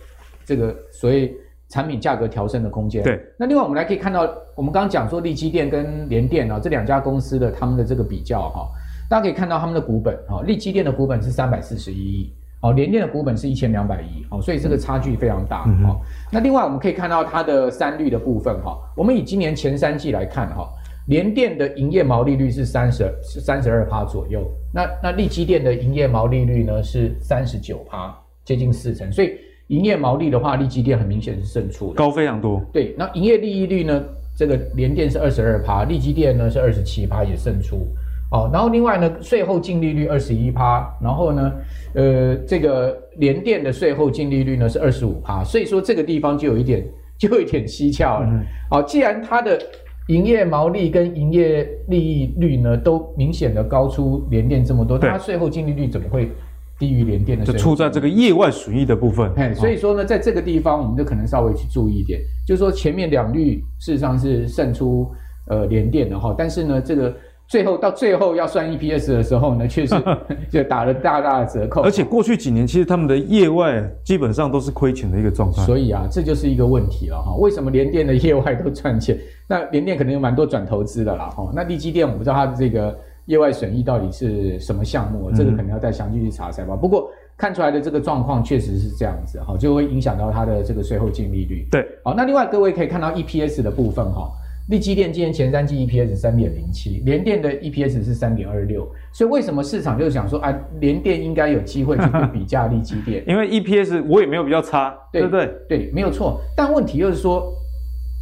[0.46, 1.36] 这个所谓
[1.70, 3.04] 产品价格调升的空间。
[3.04, 4.22] 对，那另外我们来可以看到，
[4.56, 8.68] 我们刚刚讲说力积电跟联电啊这两家公司的他们的这个比较哈，
[9.10, 16.00] 大家可以看到他们的股本哈，力积电的股本是三百四十一亿，哦，联电的股本是一千两百亿，哦，所以这个差距非常大哈、嗯。
[16.32, 20.68] 那另外我们可以看到它的三率的部分哈，我们以今年前三季来看哈，
[21.08, 24.42] 联电的营业毛利率是三十是三十二趴左右，
[24.74, 29.32] 那那利基电的营业毛利率呢是三十九趴，接近四成，所以。
[29.70, 32.62] 营业毛利的话，利基电很明显是胜出的，高非常多。
[32.72, 34.00] 对，那营业利益率呢？
[34.38, 37.88] 这个联电是二十二趴，利基电呢是二十七趴，也胜出。
[38.32, 41.52] 哦，然后另外呢，税后净利率二十一趴，然后呢，
[41.94, 46.86] 呃，这个联电的税后净利率呢是二十五趴，所以说这个地方就有一点，
[47.18, 48.30] 就有一点蹊跷了。
[48.72, 49.60] 哦，既然它的
[50.08, 56.30] 营业毛利跟营业利益率呢都明显的高出联电这么多，它税后净利率怎么会？
[56.78, 59.32] 低于联电的，就出在这个业外损益的部分。
[59.34, 65.10] 嘿，所以说呢，在这个地方，我们就可能稍微去注意一点，就是说前面两率事实上是胜出
[65.48, 67.16] 呃联电的哈，但是呢，这个
[67.48, 69.96] 最后到最后要算 EPS 的时候呢，确实
[70.52, 71.82] 就打了大大的折扣。
[71.82, 75.64] 而且过去几年，其实他们的业外基本上都是亏钱的一个状态。
[75.64, 77.36] 所以啊，这就是一个问题了哈。
[77.38, 79.18] 为什么联电的业外都赚钱？
[79.48, 81.50] 那联电可能有蛮多转投资的啦哈。
[81.54, 82.96] 那力基电我不知道它的这个。
[83.28, 85.32] 业外损益到底是什么项目？
[85.32, 86.76] 这个可能要再详细去查才吧。
[86.76, 91.68] 不过看出来的这个状况确实是这样子哈，就会影响到它的这个税后净利率。
[91.72, 94.32] 对，好，那另外各位可以看到 EPS 的部分哈，
[94.70, 102.04] 力积电今年前三季 EPS 三点零七，联电的 EPS 是三点二六，所以为什么市场就是想说啊，联电应该有机会去
[102.34, 103.24] 比价力积电？
[103.30, 105.52] 因为 EPS 我也没有比较差，对不对？
[105.70, 106.42] 对，没有错。
[106.56, 107.54] 但问题就是说。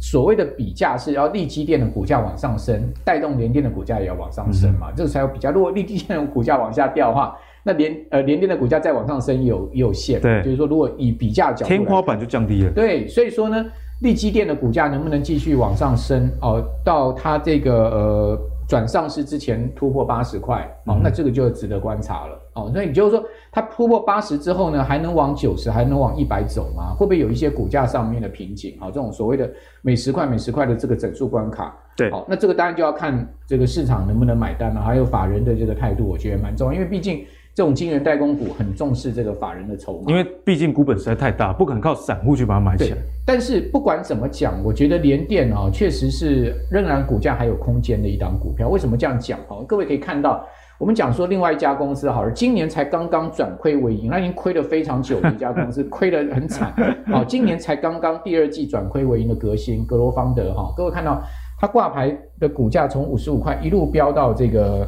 [0.00, 5.50] 所谓的比价是要力积电的股价往上升，带动联电的股价也要往上升嘛，嗯、这个才有比较。
[5.50, 10.20] 如果力积电的股价往下掉的话，那联呃联电的股价再往上升也有也有限。
[10.20, 12.70] 对，就是说如果以比价角度，天花板就降低了。
[12.72, 13.64] 对，所以说呢，
[14.00, 16.30] 力积电的股价能不能继续往上升？
[16.40, 18.40] 哦、呃，到它这个呃。
[18.66, 23.22] 转上市之前突破八十块，哦，那这个就值得观察了，哦，所以也就是说，
[23.52, 26.94] 它突破八十之后呢，还能往九十，还能往一百走吗？
[26.94, 28.74] 会不会有一些股价上面的瓶颈？
[28.80, 37.22] 啊，这种所谓的每十块每十块的这个整数关卡，对，好，那这个当然就要看这个市场能不能买单了，还有法人的这个态度，我觉得蛮重要，因为毕竟。
[37.54, 42.96] 这种晶圆代工股很重视这个法人的筹码，因为毕竟股本实在太大，不可能靠散户去把它买起来。
[43.24, 48.68] 但是不管怎么讲，我觉得联电啊，确实是仍然股价还有空间的一档股票。
[48.68, 49.38] 为什么这样讲？
[49.46, 50.44] 哈，各位可以看到，
[50.80, 56.74] 我们讲说另外一家公司，好了，今年才刚刚转亏为盈，那已经亏了非常久的一家公司，亏得很惨。
[57.06, 61.22] 好， 今年才刚刚第二季转亏为盈的革新格罗方德，哈，各位看到
[61.60, 64.84] 它挂牌的股价从五十五块一路飙到这个。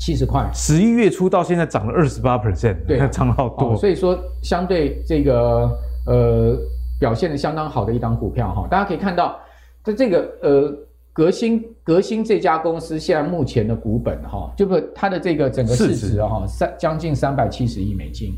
[0.00, 3.76] 七十块，十一月初到现在涨了二十八 percent，对，涨了好多。
[3.76, 5.70] 所以说，相对这个
[6.06, 6.56] 呃
[6.98, 9.38] 表现的相当好的一档股票哈，大家可以看到，
[9.84, 10.74] 在这个呃
[11.12, 18.32] 革新革新这家公司现在目前的股本哈，就不它的这个整个市值哈三将近三百七十亿美金。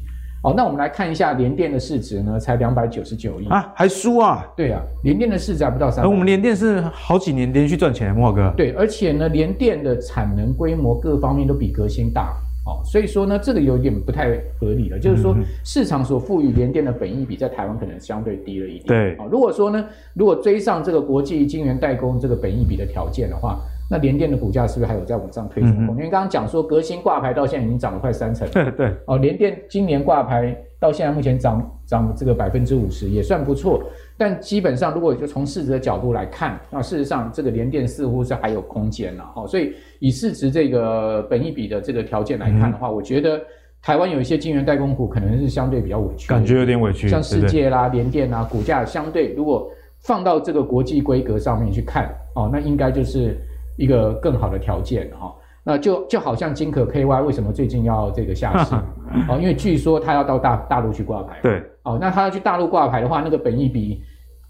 [0.45, 4.45] 好，那我们来看一下联电的市值呢，才两百九十九亿啊，还输啊？
[4.57, 6.05] 对啊，联电的市值还不到三。
[6.05, 8.53] 而我们联电是好几年连续赚钱，慕驊哥。
[8.57, 12.35] 对，而且呢，联电的产能规模各方面都比革新大，
[12.67, 14.99] 哦，所以说呢，这个有点不太合理了。
[14.99, 15.33] 就是说，
[15.63, 18.87] 市场所赋予联电的本益比在台湾可能相对低了一点。
[18.87, 23.61] 对，哦，如果说呢，如果追上这个国际晶圆代工这个本益比的条件的话。
[23.93, 25.87] 那联电的股价是不是还有在往上推升？
[25.91, 28.49] 因为刚刚讲说，革新挂牌到现在已经涨了快三成。
[28.49, 28.91] 对 对。
[29.05, 33.83] 哦，联电今年挂牌到现在目前涨涨这个百分之五十，也算不错。
[34.17, 39.31] 但基本上，如果就从市值的角度来看，那事实上这个联电似乎是还有空间了。
[39.37, 43.39] 哦，所以以市值这个本益比的这个条件来看的话，嗯、我觉得
[43.83, 47.09] 台湾有一些晶圆代工股可能是相对比较委屈，感觉有点委屈。
[47.09, 49.71] 像世界啦、联电啊，股价相对如果
[50.01, 53.37] 放到这个国际规格上面去看，哦，那应该就是。
[53.77, 55.33] 一个更好的条件哈，
[55.65, 58.75] 那就就好像金可 KY 为什么最近要这个下市
[59.29, 64.03] 哦，因为据说他要到大大陆去挂牌，对，哦，那他要去大陆挂牌的话，那个本益比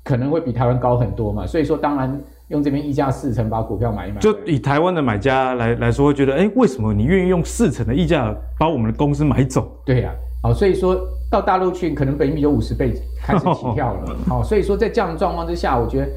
[0.05, 9.71] 可能会比台湾高很多嘛，所以说当然用这边溢价四成把股票买一买，就以台湾的买家来来说，会觉得哎，为什么你愿意用四成的溢价把我们的公司买走？
[9.85, 10.13] 对呀，
[10.43, 11.01] 好，所以说
[11.31, 16.09] 到大陆去，可能本益比有五十倍开始起跳了，好， 所以说在这样的状况之下，我觉得。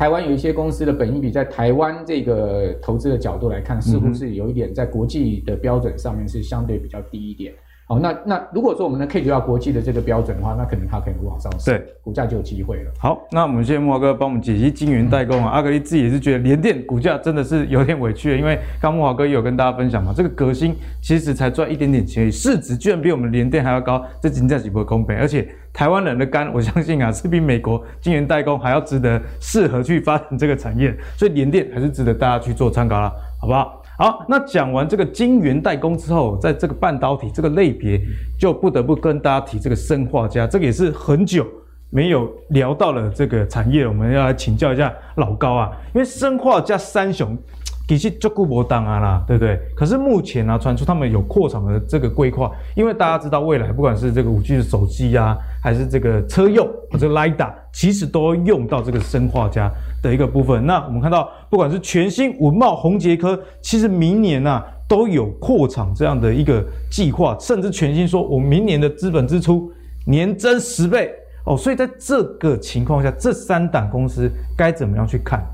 [0.00, 7.52] 台湾有一些公司的本益比，在台湾这个投资的角度来看，似乎是有一点在国际的标准上面是相对比较低一点。
[7.90, 12.90] 好，那那如果说我们能 K 到国际的这个标准的话，那可能它可以往上升，对，股价就有机会了。
[13.00, 20.72] 好，那我们谢谢木华哥帮我们解析晶圆代工啊，嗯、阿格力自己也是觉得联电股价真的是有点委屈了，因为刚木华哥也有跟大家分享嘛，这个革新
[21.02, 33.79] 其实才赚一点点钱，市值居然比我们联电还要高，这真的是不公倍，而且台湾人的肝，我相信啊是比美国晶圆代工还要值得适合去发展这个产业，所以联电还是值得大家去做参考啦，好不好？
[34.00, 38.00] 好，那讲完这个晶圆代工之后，在这个半导体这个类别，
[38.38, 41.46] 就不得不跟大家提这个生化家，这个也是很久
[41.90, 47.36] 没有聊到了这个产业，我们要来请教一下老高啊，因为生化家三雄。
[47.98, 49.58] 其实就顾不当啊啦，对不对？
[49.74, 59.68] 可是目前呢、啊，传出他们有扩厂的这个规划，因为大家知道未来不管是这个五 G 的手机啊，还是这个车用或者 LiDA，其实都用到这个砷化镓
[60.02, 60.64] 的一个部分。
[60.64, 69.70] 那我们看到，不管是全新文茂、宏捷科，其实明年啊都有扩厂这样的一个计划，甚至全新说，我明年的资本支出
[70.06, 71.12] 年增十倍
[71.44, 71.56] 哦。
[71.56, 75.44] 所以在这个情况下，这三档公司该怎么样去看？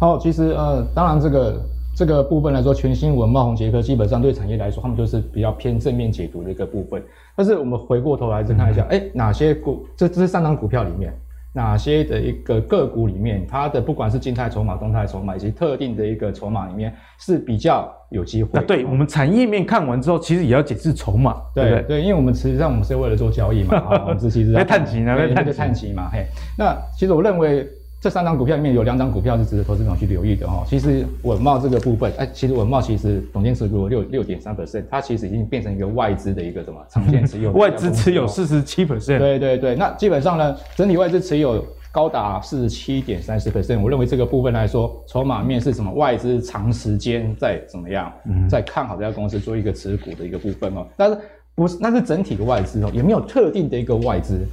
[0.00, 1.56] 好，其实呃，当然这个。
[1.94, 7.02] 这个部分来说，全新文、茂、宏捷科基本上对产业来说，他们就是比较偏正面解读的一个部分。
[7.36, 9.86] 但是我们回过头来再看一下，哎、嗯，哪些股？
[9.96, 11.12] 这这是三档股票里面，
[11.52, 18.50] 哪些的一个个股里面，它的不管是静态筹码、动态筹码以及特定的一个筹码里面是比较有机会。
[18.54, 22.02] 那对我们产业面看完之后，其实也要解释筹码，对对，对？
[22.02, 26.26] 因为我们实际上我们是为了做交易嘛，啊，我们是其实在 探奇呢，在探奇嘛，嘿。
[26.58, 27.68] 那其实我认为。
[28.04, 30.62] 这三张股票里面有两张股票是值得投资者去留意的哈。
[30.66, 37.50] 其实稳懋这个部分，哎，其实稳懋其实总经持股六六点三 percent，它其实已经变成一个外资的一个什么长线持有。
[37.56, 39.16] 外资持有四十七 percent。
[39.18, 43.80] 对对对，那基本上呢，整体外资持有高达四十七点三十 percent。
[43.80, 45.90] 我认为这个部分来说，筹码面是什么？
[45.92, 50.86] 外资长时间在怎么样，嗯，在看好这家公司做一个持股的一个部分哦。
[50.94, 51.16] 但是
[51.54, 54.46] 不是，那是整体的外资哦，有没有特定的一个外资？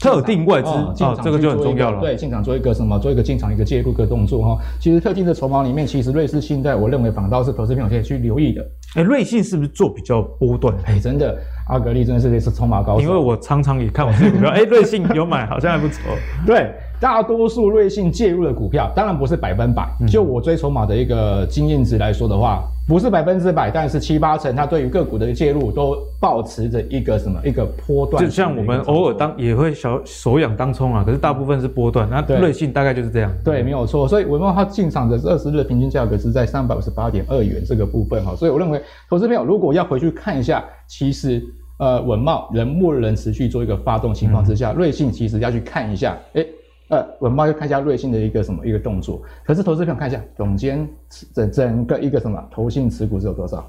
[0.00, 2.00] 特定外资啊、哦哦，这个就很重要了。
[2.00, 2.98] 对，进场做一个什么？
[2.98, 4.58] 做一个进场一个介入的动作哈。
[4.78, 8.66] 其实特定的筹码里面，其实瑞士信贷，我认为反倒是投资朋友可以去留意的。
[8.96, 10.74] 哎，瑞信是不是做比较波段？
[10.84, 11.36] 哎，真的，
[11.68, 13.02] 阿格力真的是是筹码高手。
[13.02, 16.02] 因为我常常也看我这股票，哎，瑞信有买，好像还不错。
[16.46, 16.72] 对。
[17.00, 19.86] 大多数瑞信介入的股票，当然不是百分百。
[20.08, 28.24] 就我追筹码的一个经验值来说的话，不是百分之百，但是七八成，它对于个股的介入都保持着一个什么一个波段。
[28.24, 32.08] 就像我们偶尔当也会小手痒当冲啊，可是大部分是波段。
[32.08, 33.30] 那瑞信大概就是这样。
[33.44, 34.08] 对，没有错。
[34.08, 38.34] 所以文茂它进场的二十日的平均价格是在三百五十八点二元这个部分哈。
[38.34, 38.80] 所以我认为，
[39.10, 41.44] 投资朋友如果要回去看一下，其实
[41.78, 46.46] 呃稳懋仍默认持续做一个发动情况之下，瑞信其实要去看一下，诶
[46.88, 50.88] 呃，稳懋要看一下瑞信的一个什么一个动作，可是投资朋友看一下，总监
[51.34, 53.68] 整整个一个什么投信持股是有多少？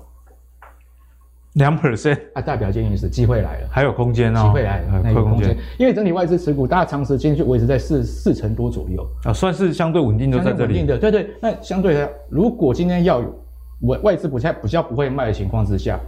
[1.54, 10.74] 两 percent 啊，代表建议是机会来了，还有空间哦，机会来了，还有空间，因为整体外资持股大家长时间就维持在四四成多左右啊，算是相对稳定的在这里。
[10.74, 13.44] 稳定的，对对，那相对的，如果今天要有
[13.82, 16.00] 外外资不太比较不会卖的情况之下，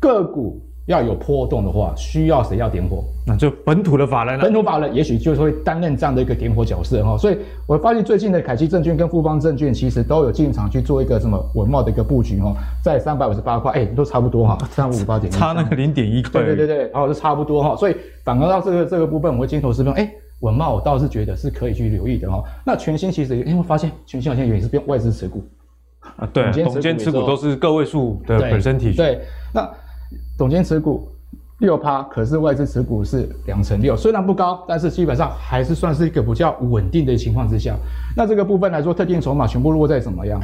[0.00, 0.60] 个股。
[0.88, 3.04] 要有波动的话，需要谁要点火？
[3.26, 4.42] 那就本土的法人了。
[4.42, 7.14] 本土法人也许就是会担任这样的一个点火角色哈。
[7.16, 7.36] 所以
[7.66, 16.40] 我发现最近的凯基证券跟富邦证券其实都有进场去做一个什么稳懋的一个布局哈，在三百五十八块，哎，都差不多哈，三五五八点，差那个零点一块。
[16.40, 17.76] 对对对对，然后就差不多哈。
[17.76, 20.10] 所以反而到这个这个部分，我会镜头视频，哎，
[20.40, 22.42] 稳懋我倒是觉得是可以去留意的哈。
[22.64, 25.44] 那全新其实因为发现全新好像也是变外资持股
[26.16, 28.94] 啊，对，总监持股都是个位数的本身体。
[28.94, 29.20] 对，
[29.52, 29.68] 那
[30.38, 31.06] 总监持股。
[31.58, 37.76] 六趴，可是外资持股是两成六，虽然不高，但是基本上还是算是一个比较稳定的情况之下。
[38.16, 40.40] 那这个部分来说，特定筹码全部落在怎么样？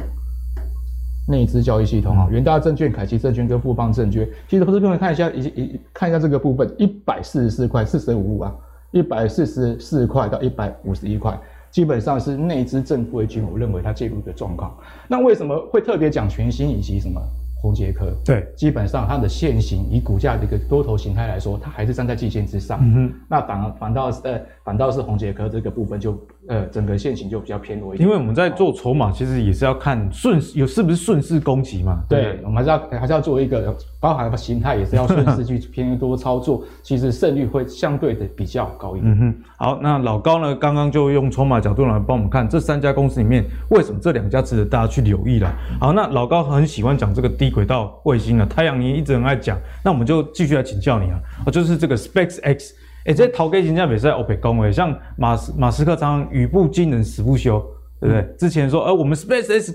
[1.29, 8.53] 内资交易系统啊，元大证券、凯基证券跟富邦证券，其实投资朋友看一下，一一看一下这个部分，一百四十四块四舍五入啊，
[8.91, 11.39] 一百四十四块到一百五十一块，
[11.71, 14.75] 基本上是内资正规军，我认为它介入的状况。
[15.07, 17.21] 那为什么会特别讲全新以及什么？
[17.65, 22.79] 宏捷科对，基本上它的线型以股价的一个多头形态来说，它还是站在季线之上。
[22.83, 26.13] 嗯哼，那反而反倒是呃，反倒是红杰科这个部分就
[26.47, 28.07] 呃，整个线型就比较偏弱一点。
[28.07, 32.01] 因为我们在做筹码，其实也是要看顺有是不是顺势攻击嘛。
[32.07, 39.11] 对，对我们还是要还是要做一个包含形态，也是要顺势去 偏多操作，其实胜率会相对的比较高一点。
[39.11, 45.51] 嗯哼，好，那老高呢，刚刚就用筹码角度来帮我们看这三家公司里面，为什么这两家值得大家去留意了。
[45.79, 51.19] 好，那老高很喜欢讲这个低轨道卫星啊，太阳你一直很爱讲，那我们就继续来请教你啊，
[51.51, 52.71] 就是这个 SpaceX，
[53.05, 57.59] 哎、欸，这头家真正也是在欧北讲诶，像马斯马斯克常常语不惊人死不休，
[57.99, 58.21] 对不对？
[58.21, 59.71] 嗯、之前说，呃，我们 SpaceX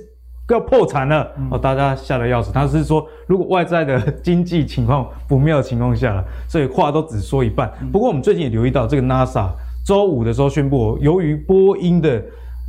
[0.49, 2.53] 要破产了哦，大家吓得要死。
[2.53, 7.73] 他是说，如果外在的经济情况不妙的情况下了，所以话都只说一半。
[7.93, 9.49] 不过我们最近也留意到，这个 NASA
[9.87, 12.21] 周五的时候宣布，由于波音的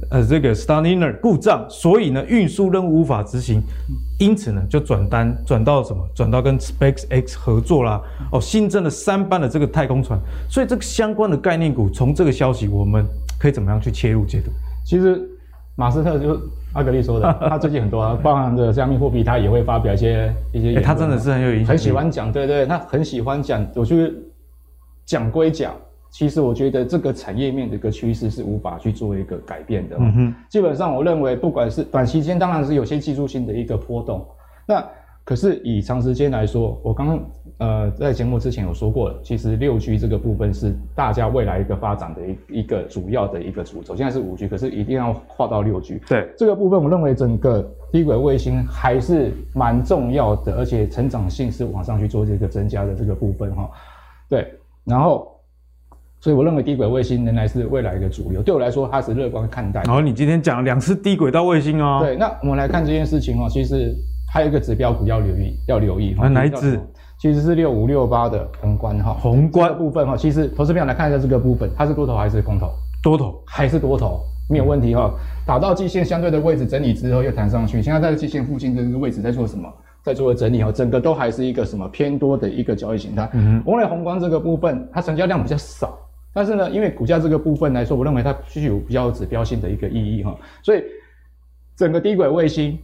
[0.10, 3.62] 呃这个 Starliner 故障，所以呢运输任务无法执行，
[4.20, 6.06] 因此呢就转单转到什么？
[6.16, 8.02] 转到跟 SpaceX 合作啦。
[8.32, 10.20] 哦，新增了三班的这个太空船。
[10.50, 13.06] 所以这个相关的概念股，从这个消息，我们
[13.40, 14.52] 可以怎么样去切入解读？
[14.86, 15.28] 其实。
[15.78, 16.40] 马斯特就
[16.74, 20.82] 阿格力说的，他最近很多啊，包含着加密货币，他也会发表一些一些、欸。
[20.82, 23.66] 他真的是很有影响，很喜欢讲，对对，他很喜欢讲。
[23.74, 24.14] 我觉得
[25.06, 25.74] 讲归讲，
[26.12, 29.96] 其实我觉得这个产业面的一个趋势是无法去做一个改变的。
[30.00, 34.24] 嗯哼，基本上我认为，不管是短期间，当然是有些技术性的一个波动，
[34.68, 34.86] 那。
[35.24, 37.20] 可是以长时间来说，我刚刚
[37.60, 43.96] 呃在节目之前有说过了，其实六 G 这个部分是大家未来一个发展的一一个主要的一个主轴。
[43.96, 46.02] 现在是五 G，可是一定要跨到六 G。
[46.08, 53.70] 对这个部分，我认为整个低轨卫星还是蛮重要的，而且成长性是往上去做这个增加的这个部分哈。
[54.28, 54.52] 对，
[54.84, 55.40] 然后，
[56.22, 58.42] 所以我认为低轨卫星仍然是未来一个主流。
[58.42, 59.82] 对我来说，它是乐观看待。
[59.84, 62.00] 然后你今天讲了两次低轨道卫星哦。
[62.02, 63.94] 对，那我们来看这件事情哦，其实。
[64.34, 66.16] 还有一个指标股要留意，要留意。
[66.32, 66.80] 哪一支？
[67.20, 69.14] 其实是六五六八的宏观哈。
[69.16, 72.70] 宏观部分哈，其实投资朋友来看一下这个部分，它是多头还是空头？
[73.04, 74.22] 多头还是多头？
[74.50, 75.14] 没有问题哈。
[75.46, 79.70] 打到季线相对的位置整理之后又弹上去，现在在季线附近这个位置在做什么？
[80.02, 83.30] 在做整理哈，整个都还是一个什么偏多的一个交易形态。
[83.34, 83.64] 嗯哼。
[83.66, 86.00] 我认为宏观这个部分它成交量比较少，
[86.34, 90.84] 但是呢，因为股价这个部分来说，我认为它具有比较有指标性的一个意义哈，所以
[91.76, 92.78] 整个低轨卫星。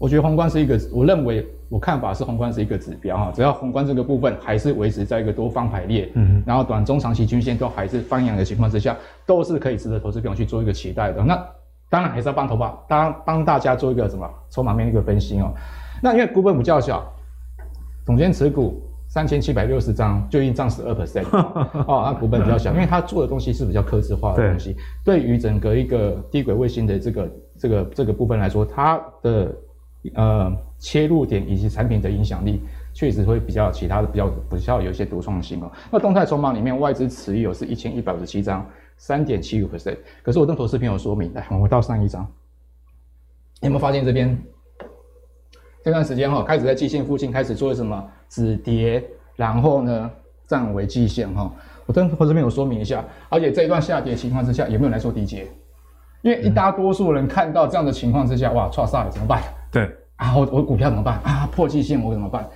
[0.00, 8.94] 我觉得宏观是一个，我认为我看法是宏观是一个指标哈，只要宏观这个部分还是维持在一个多方排列，嗯，然后短中长期均线都还是翻扬的情况之下，
[9.24, 11.22] 都是可以值得投资朋友去做一个期待的。
[11.22, 11.40] 那
[11.88, 15.54] 当然还是要帮投保，当然帮大家做一个什么筹码面的一个分析哦。
[16.02, 17.10] 那因为股本比较小，
[18.04, 18.82] 总监持股
[19.14, 21.24] 三千七百六十张，就已经涨十二 percent
[21.86, 29.54] 哦，那股本比较小，因为它做的东西是比较客制化的东西，对于整个一个低轨卫星的这个这个这个部分来说，它的。
[30.16, 32.60] 呃，切入点以及产品的影响力，
[32.92, 35.72] 确实会比较其他的比较比较有一些独创性哦。
[35.90, 39.96] 那动态筹码里面，外资持有是一千一百五十七张，三点七五 percent。
[40.22, 42.22] 可是我跟投资朋友说明，来，我们到上一张，
[43.62, 44.38] 你有没有发现这边
[45.84, 49.04] 这段时间哈，开始在季线附近开始做什么止跌，
[49.36, 50.10] 然后呢
[50.46, 51.52] 站稳季线哈。
[51.84, 55.46] 我跟投资朋友说明一下，而且这一段下跌情况之下，有没有来做低接？
[56.22, 59.42] 因为一大多数人看到这样的情况之下，哇，剉赛了怎么办？
[59.70, 61.46] 对啊，我我股票怎么办啊？
[61.52, 62.48] 破季线我怎么办？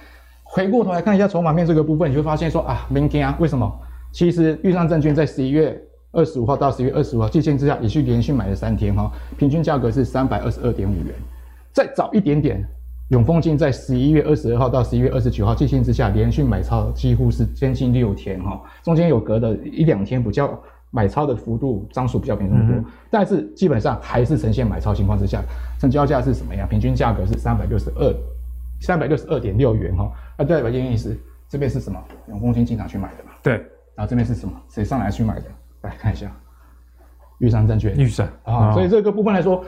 [0.42, 3.70] 回过头来看一下筹码面这个部分，你就会发现说啊，明天啊，为什么？
[4.10, 5.78] 其实豫上证券在十一月
[6.12, 11.14] 二十五号到十一月二十五号季线之下，也去连续买了三天哈，平均价格是三百二十二点五元。
[11.74, 12.66] 再早一点点，
[13.08, 20.58] 永丰金在十一月二十二号到十一月二十九号季线之下连续买超，几乎是将近六天哈，中间有隔的一两天比较。
[20.90, 25.42] 买超的幅度张数比较没这么多，嗯、但是基本上还是呈现买超情况之下，
[25.78, 26.66] 成交价是什么样？
[26.66, 28.10] 平均价格是三百六十二，
[28.80, 30.10] 三百六十二点六元哈。
[30.38, 31.14] 啊，对，白建意思，
[31.46, 32.02] 这边是什么？
[32.30, 33.32] 永丰金经常去买的嘛。
[33.42, 33.52] 对，
[33.94, 34.54] 然后这边是什么？
[34.70, 35.44] 谁上来去买的？
[35.82, 36.34] 来看一下，
[37.40, 37.94] 玉山证券。
[37.94, 39.62] 玉山啊，所以这个部分来说，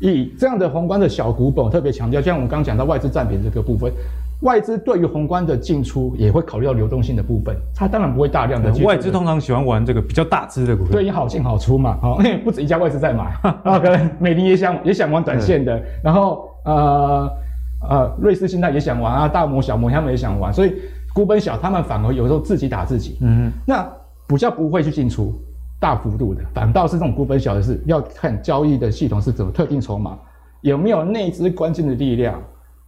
[0.00, 3.92] 以这样的宏观的小股本，特别强调，像我们刚刚讲到外资占比这个部分。
[4.42, 8.72] 外资对于宏观的进出也会考虑到流动性的部分，它当然不会大量的。
[8.84, 11.98] 外资通常喜欢玩这个比较大支的股票，对，也好进好出嘛。
[12.00, 17.28] 好，因为不止一家外资在买，然后可能美林也想也想玩短线的，然后呃
[17.88, 20.72] 呃瑞士信贷也想玩啊，大摩小摩他们也想玩，所以
[21.12, 23.18] 股本小，他们反而有时候自己打自己。
[23.22, 23.84] 嗯，那
[24.28, 25.34] 比较不会去进出
[25.80, 30.18] 大幅度的，反倒是这种股本小的是要看交易的系统是怎么特定筹码，
[30.60, 32.42] 有没有内资关键的力量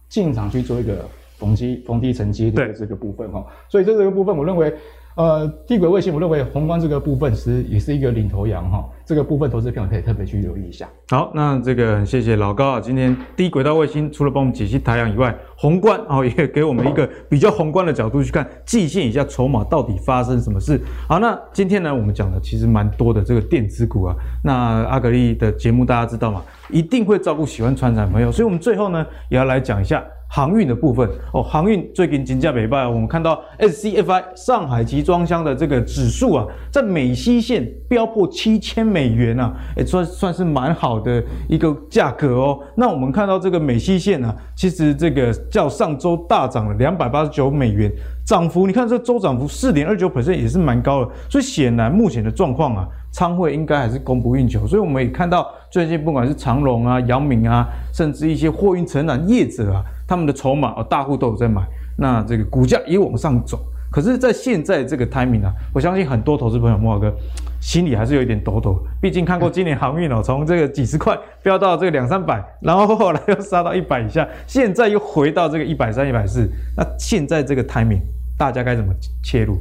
[0.09, 1.05] 进场去做一个。
[1.41, 4.71] 逢低逢低承接的这个部分哈，所以这个部分我认为，
[5.15, 10.87] 呃，低轨卫星我认为宏观这个部分其实也是一个领头羊哈，这个部分投资朋友可以特别去留意一下。
[11.09, 20.79] 好，那这个谢谢老高啊，今天低轨道卫星除了帮我们解析太阳以外，宏观哦也给我们一个比较宏观的角度去看季线以下筹码到底发生什么事。
[21.09, 24.53] 好，那今天呢我们讲的其实蛮多的这个电子股啊，那
[24.85, 26.41] 阿格力的节目大家知道吗？
[26.69, 30.01] 一定会照顾喜欢传产朋友，所以我们最后呢也要来讲一下。
[30.33, 42.57] 航运的部分哦，航运最近金价北败，我们看到 SCFI 上海集装箱的这个指数啊，在美西线飙破七千美元啊，也算算是蛮好的一个价格哦。
[42.75, 47.91] 那我们看到这个美西线啊，其实这个较上周大涨了两百八十九美元。
[48.23, 54.65] 涨幅你看这周涨幅四点二九百分也是蛮高的，所以显然目前的状况啊，仓位应该还是供不应求。
[54.65, 61.65] 所以我们也看到最近不管是长荣啊、阳明啊，甚至一些货运承揽业者啊，他们的筹码哦，大户都有在买，
[61.97, 63.57] 那这个股价也往上走。
[63.89, 67.13] 可是，在现在这个 timing 啊，我相信很多投资朋友慕驊哥
[67.61, 68.77] 心里还是有一点抖抖。
[69.01, 76.45] 毕竟看过今年航运哦，从这个几十块飙到这个两三百，然后后来又杀到一百以下，现在又回到这个一百三、一百四。
[76.75, 78.01] 那现在这个 timing，
[78.37, 78.93] 大家该怎么
[79.23, 79.57] 切入？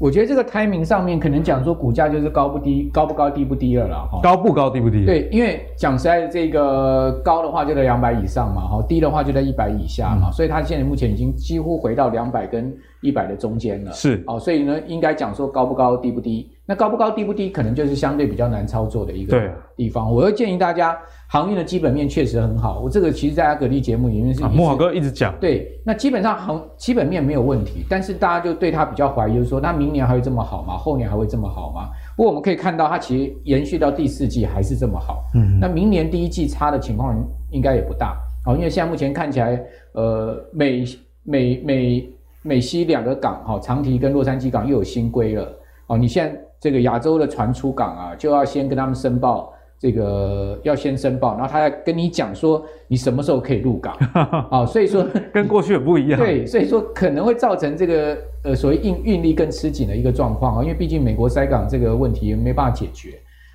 [0.00, 4.08] 我觉得这个 timing 上面可能讲说股价就是高不低，高不高，低不低了啦。
[4.10, 4.18] 哈。
[4.22, 5.04] 高不高，低不低。
[5.04, 13.92] 对，因为讲实在的，这个高的话就在两百以上嘛，哈，低的话就在一百以下嘛，嗯、所以它现在目前已经几乎回到两百跟一百的中间了。
[13.92, 16.50] 是，哦，所以呢，应该讲说高不高，低不低。
[16.70, 19.36] 那高不高，低不低，可能就是相对比较难操作的一个
[19.74, 20.08] 地方。
[20.14, 20.96] 我会建议大家。
[21.32, 25.32] 航运的基本面确实很好，我这个其实在阿格力节目里面是慕驊哥一直讲。
[25.40, 30.76] 对，那基本上航基本面没有问题，但是大家就对它比较怀疑，就是说那明年还会这么好吗？
[30.76, 31.88] 后年还会这么好吗？
[32.16, 35.22] 不过我们可以看到，它其实延续到第四季还是这么好。
[35.36, 37.16] 嗯，那明年第一季差的情况
[37.52, 38.16] 应该也不大。
[38.44, 39.62] 好，因为现在目前看起来，
[39.92, 40.84] 呃，美
[41.22, 42.10] 美美
[42.42, 45.48] 美西两个港，哈，长堤跟洛杉矶港又有新规了。
[45.86, 49.52] 哦，你现在这个亚洲的船出港啊，就要先跟他们申报。
[49.82, 55.02] 这个要先申报，然后他要跟你讲说你什么时候可以入港 啊、哦，所以说
[55.32, 56.20] 跟过去也不一样。
[56.20, 63.12] 对，所以说可能会造成这个呃所谓运运力更吃紧的一个状况啊，因为毕竟美国塞港这个问题也没办法解决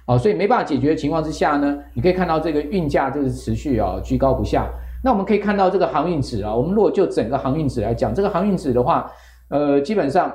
[0.08, 4.68] 啊、哦，所以没办法解决的情况之下呢，你可以看到这个运价就是持续啊居高不下。
[5.04, 9.08] 那我们可以看到这个航运指啊，我们如果就整个航运指来讲，这个航运指的话，
[9.50, 10.34] 呃，基本上。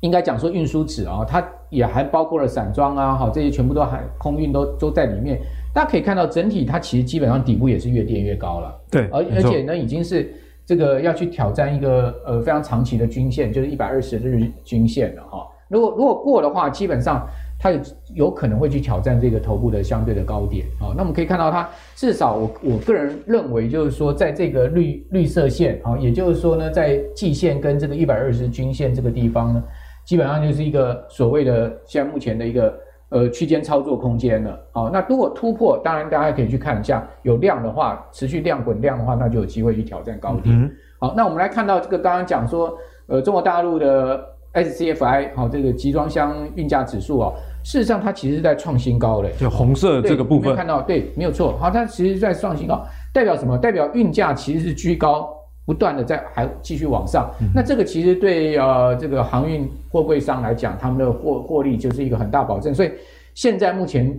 [0.00, 5.40] 应该讲说运输纸啊，它也还包括了散装啊，哈，这些全部都还空运都都在里面。
[5.74, 8.80] 大家可以看到，整体它其实基本上底部也是越垫越高了。
[8.90, 10.32] 对，而而且呢，已经是
[10.66, 15.46] 这个要去挑战一个呃非常长期的均线，就是一百二十日均线了哈。
[15.68, 17.26] 如果如果过的话，基本上
[17.62, 17.80] 它有
[18.14, 20.90] 有可能会去挑战这个头部的相对的高点啊。
[20.96, 29.62] 那我们可以看到，它至少我我个人认为，就是说在这个绿绿色线啊，也就是说呢，在季线跟这个一百二十均线这个地方呢。
[30.04, 32.76] 基本上就是一个所谓的现在目前的一个
[33.10, 34.58] 呃区间操作空间了。
[34.72, 40.68] 好，那如果突破，当然大家可以去看一下，有量的话，持续量滚量的话，那就有机会去挑战高点。
[40.98, 44.20] 好，那我们来看到这个刚刚讲说，呃，中国大陆的
[44.54, 47.32] SCFI 好，这个集装箱运价指数啊，
[47.62, 51.56] 事实上它其实是在创新高的，就红色这个部分看到对，没有错。
[51.58, 53.58] 好，它其实是在创新高，代表什么？
[53.58, 55.28] 代表运价其实是居高。
[55.64, 62.74] 不断的在还继续往上，嗯、那这个其实对呃这个航运货柜商来讲，他们的获获利就是一个很大保证。
[62.74, 62.90] 所以
[63.34, 64.12] 现在目前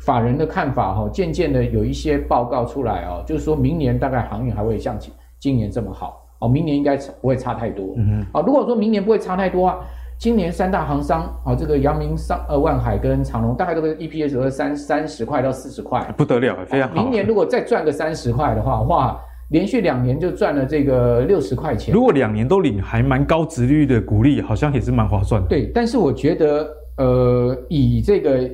[0.00, 4.98] 法人的看法哈、哦，渐渐的有一些报告出来哦，就是说明年大概航运还会像
[5.38, 7.94] 今年这么好哦，明年应该不会差太多。
[7.96, 9.78] 嗯哼，啊，如果说明年不会差太多啊，
[10.18, 16.94] 今年三大行商啊，这个阳明、商呃万海跟长隆，大概都是 EPS 三三十块到四十块，不得了，非常好。
[16.94, 19.20] 明年如果再赚个三十块的话，哇！
[19.50, 21.94] 连续两年就赚了这个六十块钱。
[21.94, 25.46] 如果两年都领还蛮高值率的股利，好像也是蛮划算的。
[25.46, 28.50] 对，但是我觉得，呃，以这个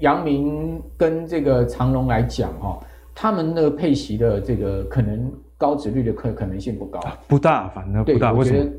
[0.00, 2.76] 阳明跟这个长隆来讲，哈，
[3.14, 8.32] 他们的配息的这个可能高值率的可可能性不高，不大，反正不大。
[8.32, 8.72] 我觉得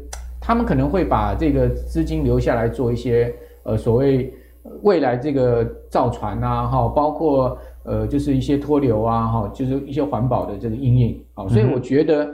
[0.47, 4.33] 他们可能会把这个资金留下来做一些呃所谓
[4.81, 7.57] 未来这个造船啊，哈，包括。
[7.89, 12.29] 呃，就是一些脱硫啊，哈，就是一些环保的这个应用啊，所以我觉得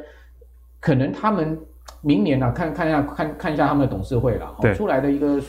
[0.80, 1.55] 可能他们
[2.01, 5.39] 明年呢、啊，看看一下看看一下他们的董事会了，对，出来的一个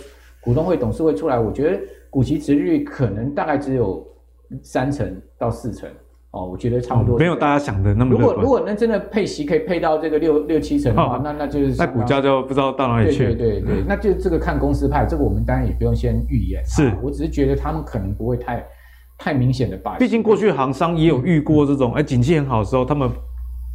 [0.43, 4.07] 股东会董事会出来，我觉得股息殖利率可能大概只有
[4.63, 5.89] 三成到四成
[6.35, 8.11] 哦，我觉得差不多、嗯，没有大家想的那么。
[8.11, 13.27] 如果如果那真的配息可以配到这个六六七成的话，哦、那那就是那股价就不知道到哪里去。
[13.27, 16.63] 对对对对，嗯、那就这个看公司派，这个我们当然也不用先预言。
[16.67, 18.65] 是、啊，我只是觉得他们可能不会太。
[19.17, 23.09] 太明显的吧，毕竟过去行商也有遇过这种，哎、嗯，景气很好的时候，他们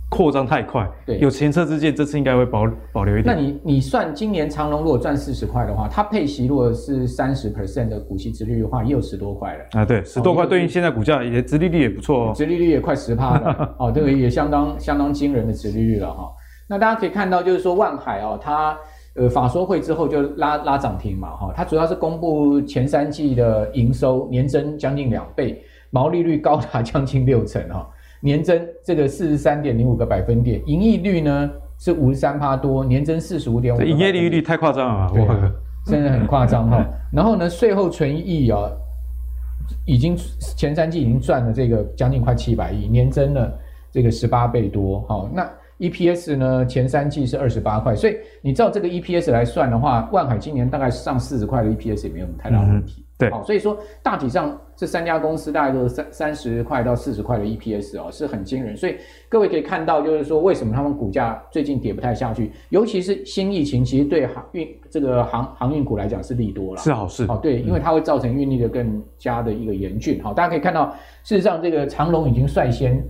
[0.10, 3.36] 扩张太快，对，有前车之鉴，这次应该会保保留一点。
[3.36, 16.32] 那你你算今年长隆如果赚四十块的话，它配息如果是三十 percent 的股息殖利率的话，也有十多块了啊，对，十多块对应现在股价也殖利率也不错哦，殖利率也快十趴了， 哦，这个也相当相当惊人的殖利率了哈。
[16.68, 18.78] 那大家可以看到，就是说万海哦，它。
[19.16, 27.90] 呃，法说会之后就拉拉涨停嘛，哈，它主要是公布前三季的营收年增将近两倍，毛利率高达将近六成，哈，
[28.22, 33.82] 年增这个四十三点零五个百分点，盈利率呢是五十三趴多，年增四十五点五。
[33.82, 35.26] 营业利率太夸张了，对，
[35.86, 36.86] 真的很夸张哈。
[37.12, 38.70] 然后呢，税后纯益啊，
[39.86, 40.16] 已经
[40.56, 43.58] 前三季已经赚了这个将近快七百亿，年增了
[43.92, 45.50] 这个十八倍多，好，那。
[45.80, 53.02] EPS 呢前三季是二十八块，所以你照这个 EPS 来算的话，万海今年大概上四十块的 EPS 也没有太大问题。
[53.02, 58.78] 嗯、对，好，所以说大体上这三家公司大概都是三三十块到四十块的 EPS 哦，是很惊人。
[58.78, 58.96] 所以
[59.28, 67.26] 各位可以看到，就是说为什么他们股价最近跌不太下去，尤其是新疫情，其实对航运这个航航运股来讲是利多了，是好事。
[67.28, 70.24] 哦，对，因为它会造成运力的更加的一个严峻。
[70.24, 70.90] 好，大家可以看到，
[71.24, 73.04] 事实上这个长龙已经率先。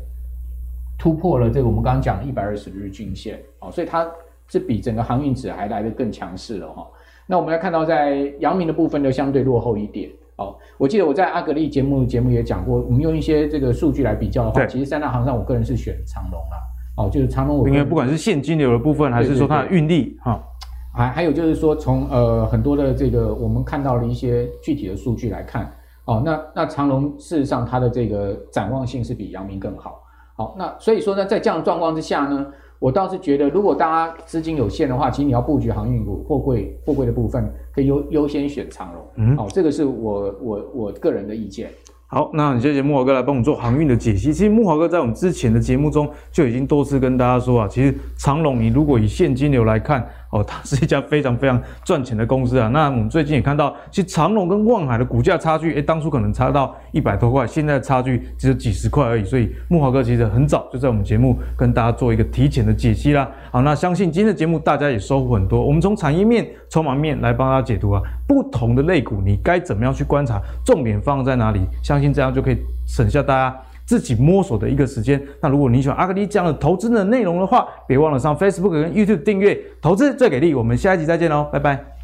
[1.01, 4.05] 突破了这个我们刚刚讲的一百二十日均线，哦，所以它
[4.49, 6.85] 是比整个航运指还来得更强势了哈。
[7.31, 10.09] 那我们来看到，在阳明的部分就相对落后一点。
[10.37, 16.57] 哦，我记得我在阿格力节目节目也讲过，我们用一些这个数据来比较的话，其实三大行上我个人是选长隆啦。
[16.97, 20.43] 哦，就是长隆，我因为不管是现金流的部分，还是说它的运力哈，
[20.91, 25.71] 还还有就是说从呃很多的这个我们看到的一些具体的数据来看，
[26.05, 30.01] 哦，那那长隆事实上它的这个展望性是比阳明更好。
[30.35, 32.47] 好，那所以说呢，在这样的状况之下呢，
[32.79, 39.03] 我倒是觉得，如果大家资金有限的话，其实你要布局航运股、货柜、货柜的部分，可以优优先选长荣。
[39.17, 41.69] 嗯，好，这个是我我我个人的意见。
[42.07, 44.33] 好，那谢谢木华哥来帮我们做航运的解析。
[44.33, 50.07] 其实木华哥在我们之前的节目中就已经多次跟大家说啊，其实长荣你如果以现金流来看。
[50.31, 52.67] 哦，它是一家非常非常赚钱的公司啊。
[52.69, 59.23] 那我们最近也看到，其实长隆跟望海的股价差距，诶，当初可能差到一百多块，现在差距只有几十块而已。
[59.23, 63.29] 所以木华哥其实很早就在我们节目跟大家做一个提前的解析啦。
[63.51, 65.65] 好，那相信今天的节目大家也收获很多。
[65.65, 71.61] 我们从产业面、筹码面来帮大家解读啊，不同的类股你该怎么样去观察，重点放在哪里？
[71.81, 73.57] 相信这样就可以省下大家。
[73.89, 75.19] 自己摸索的一个时间。
[75.41, 79.59] 那如果你喜欢阿格力这样的投资的内容的话，别忘了上 Facebook 跟 YouTube 订阅。
[79.81, 81.98] 投资最给力，我们下一集再见喽，拜拜。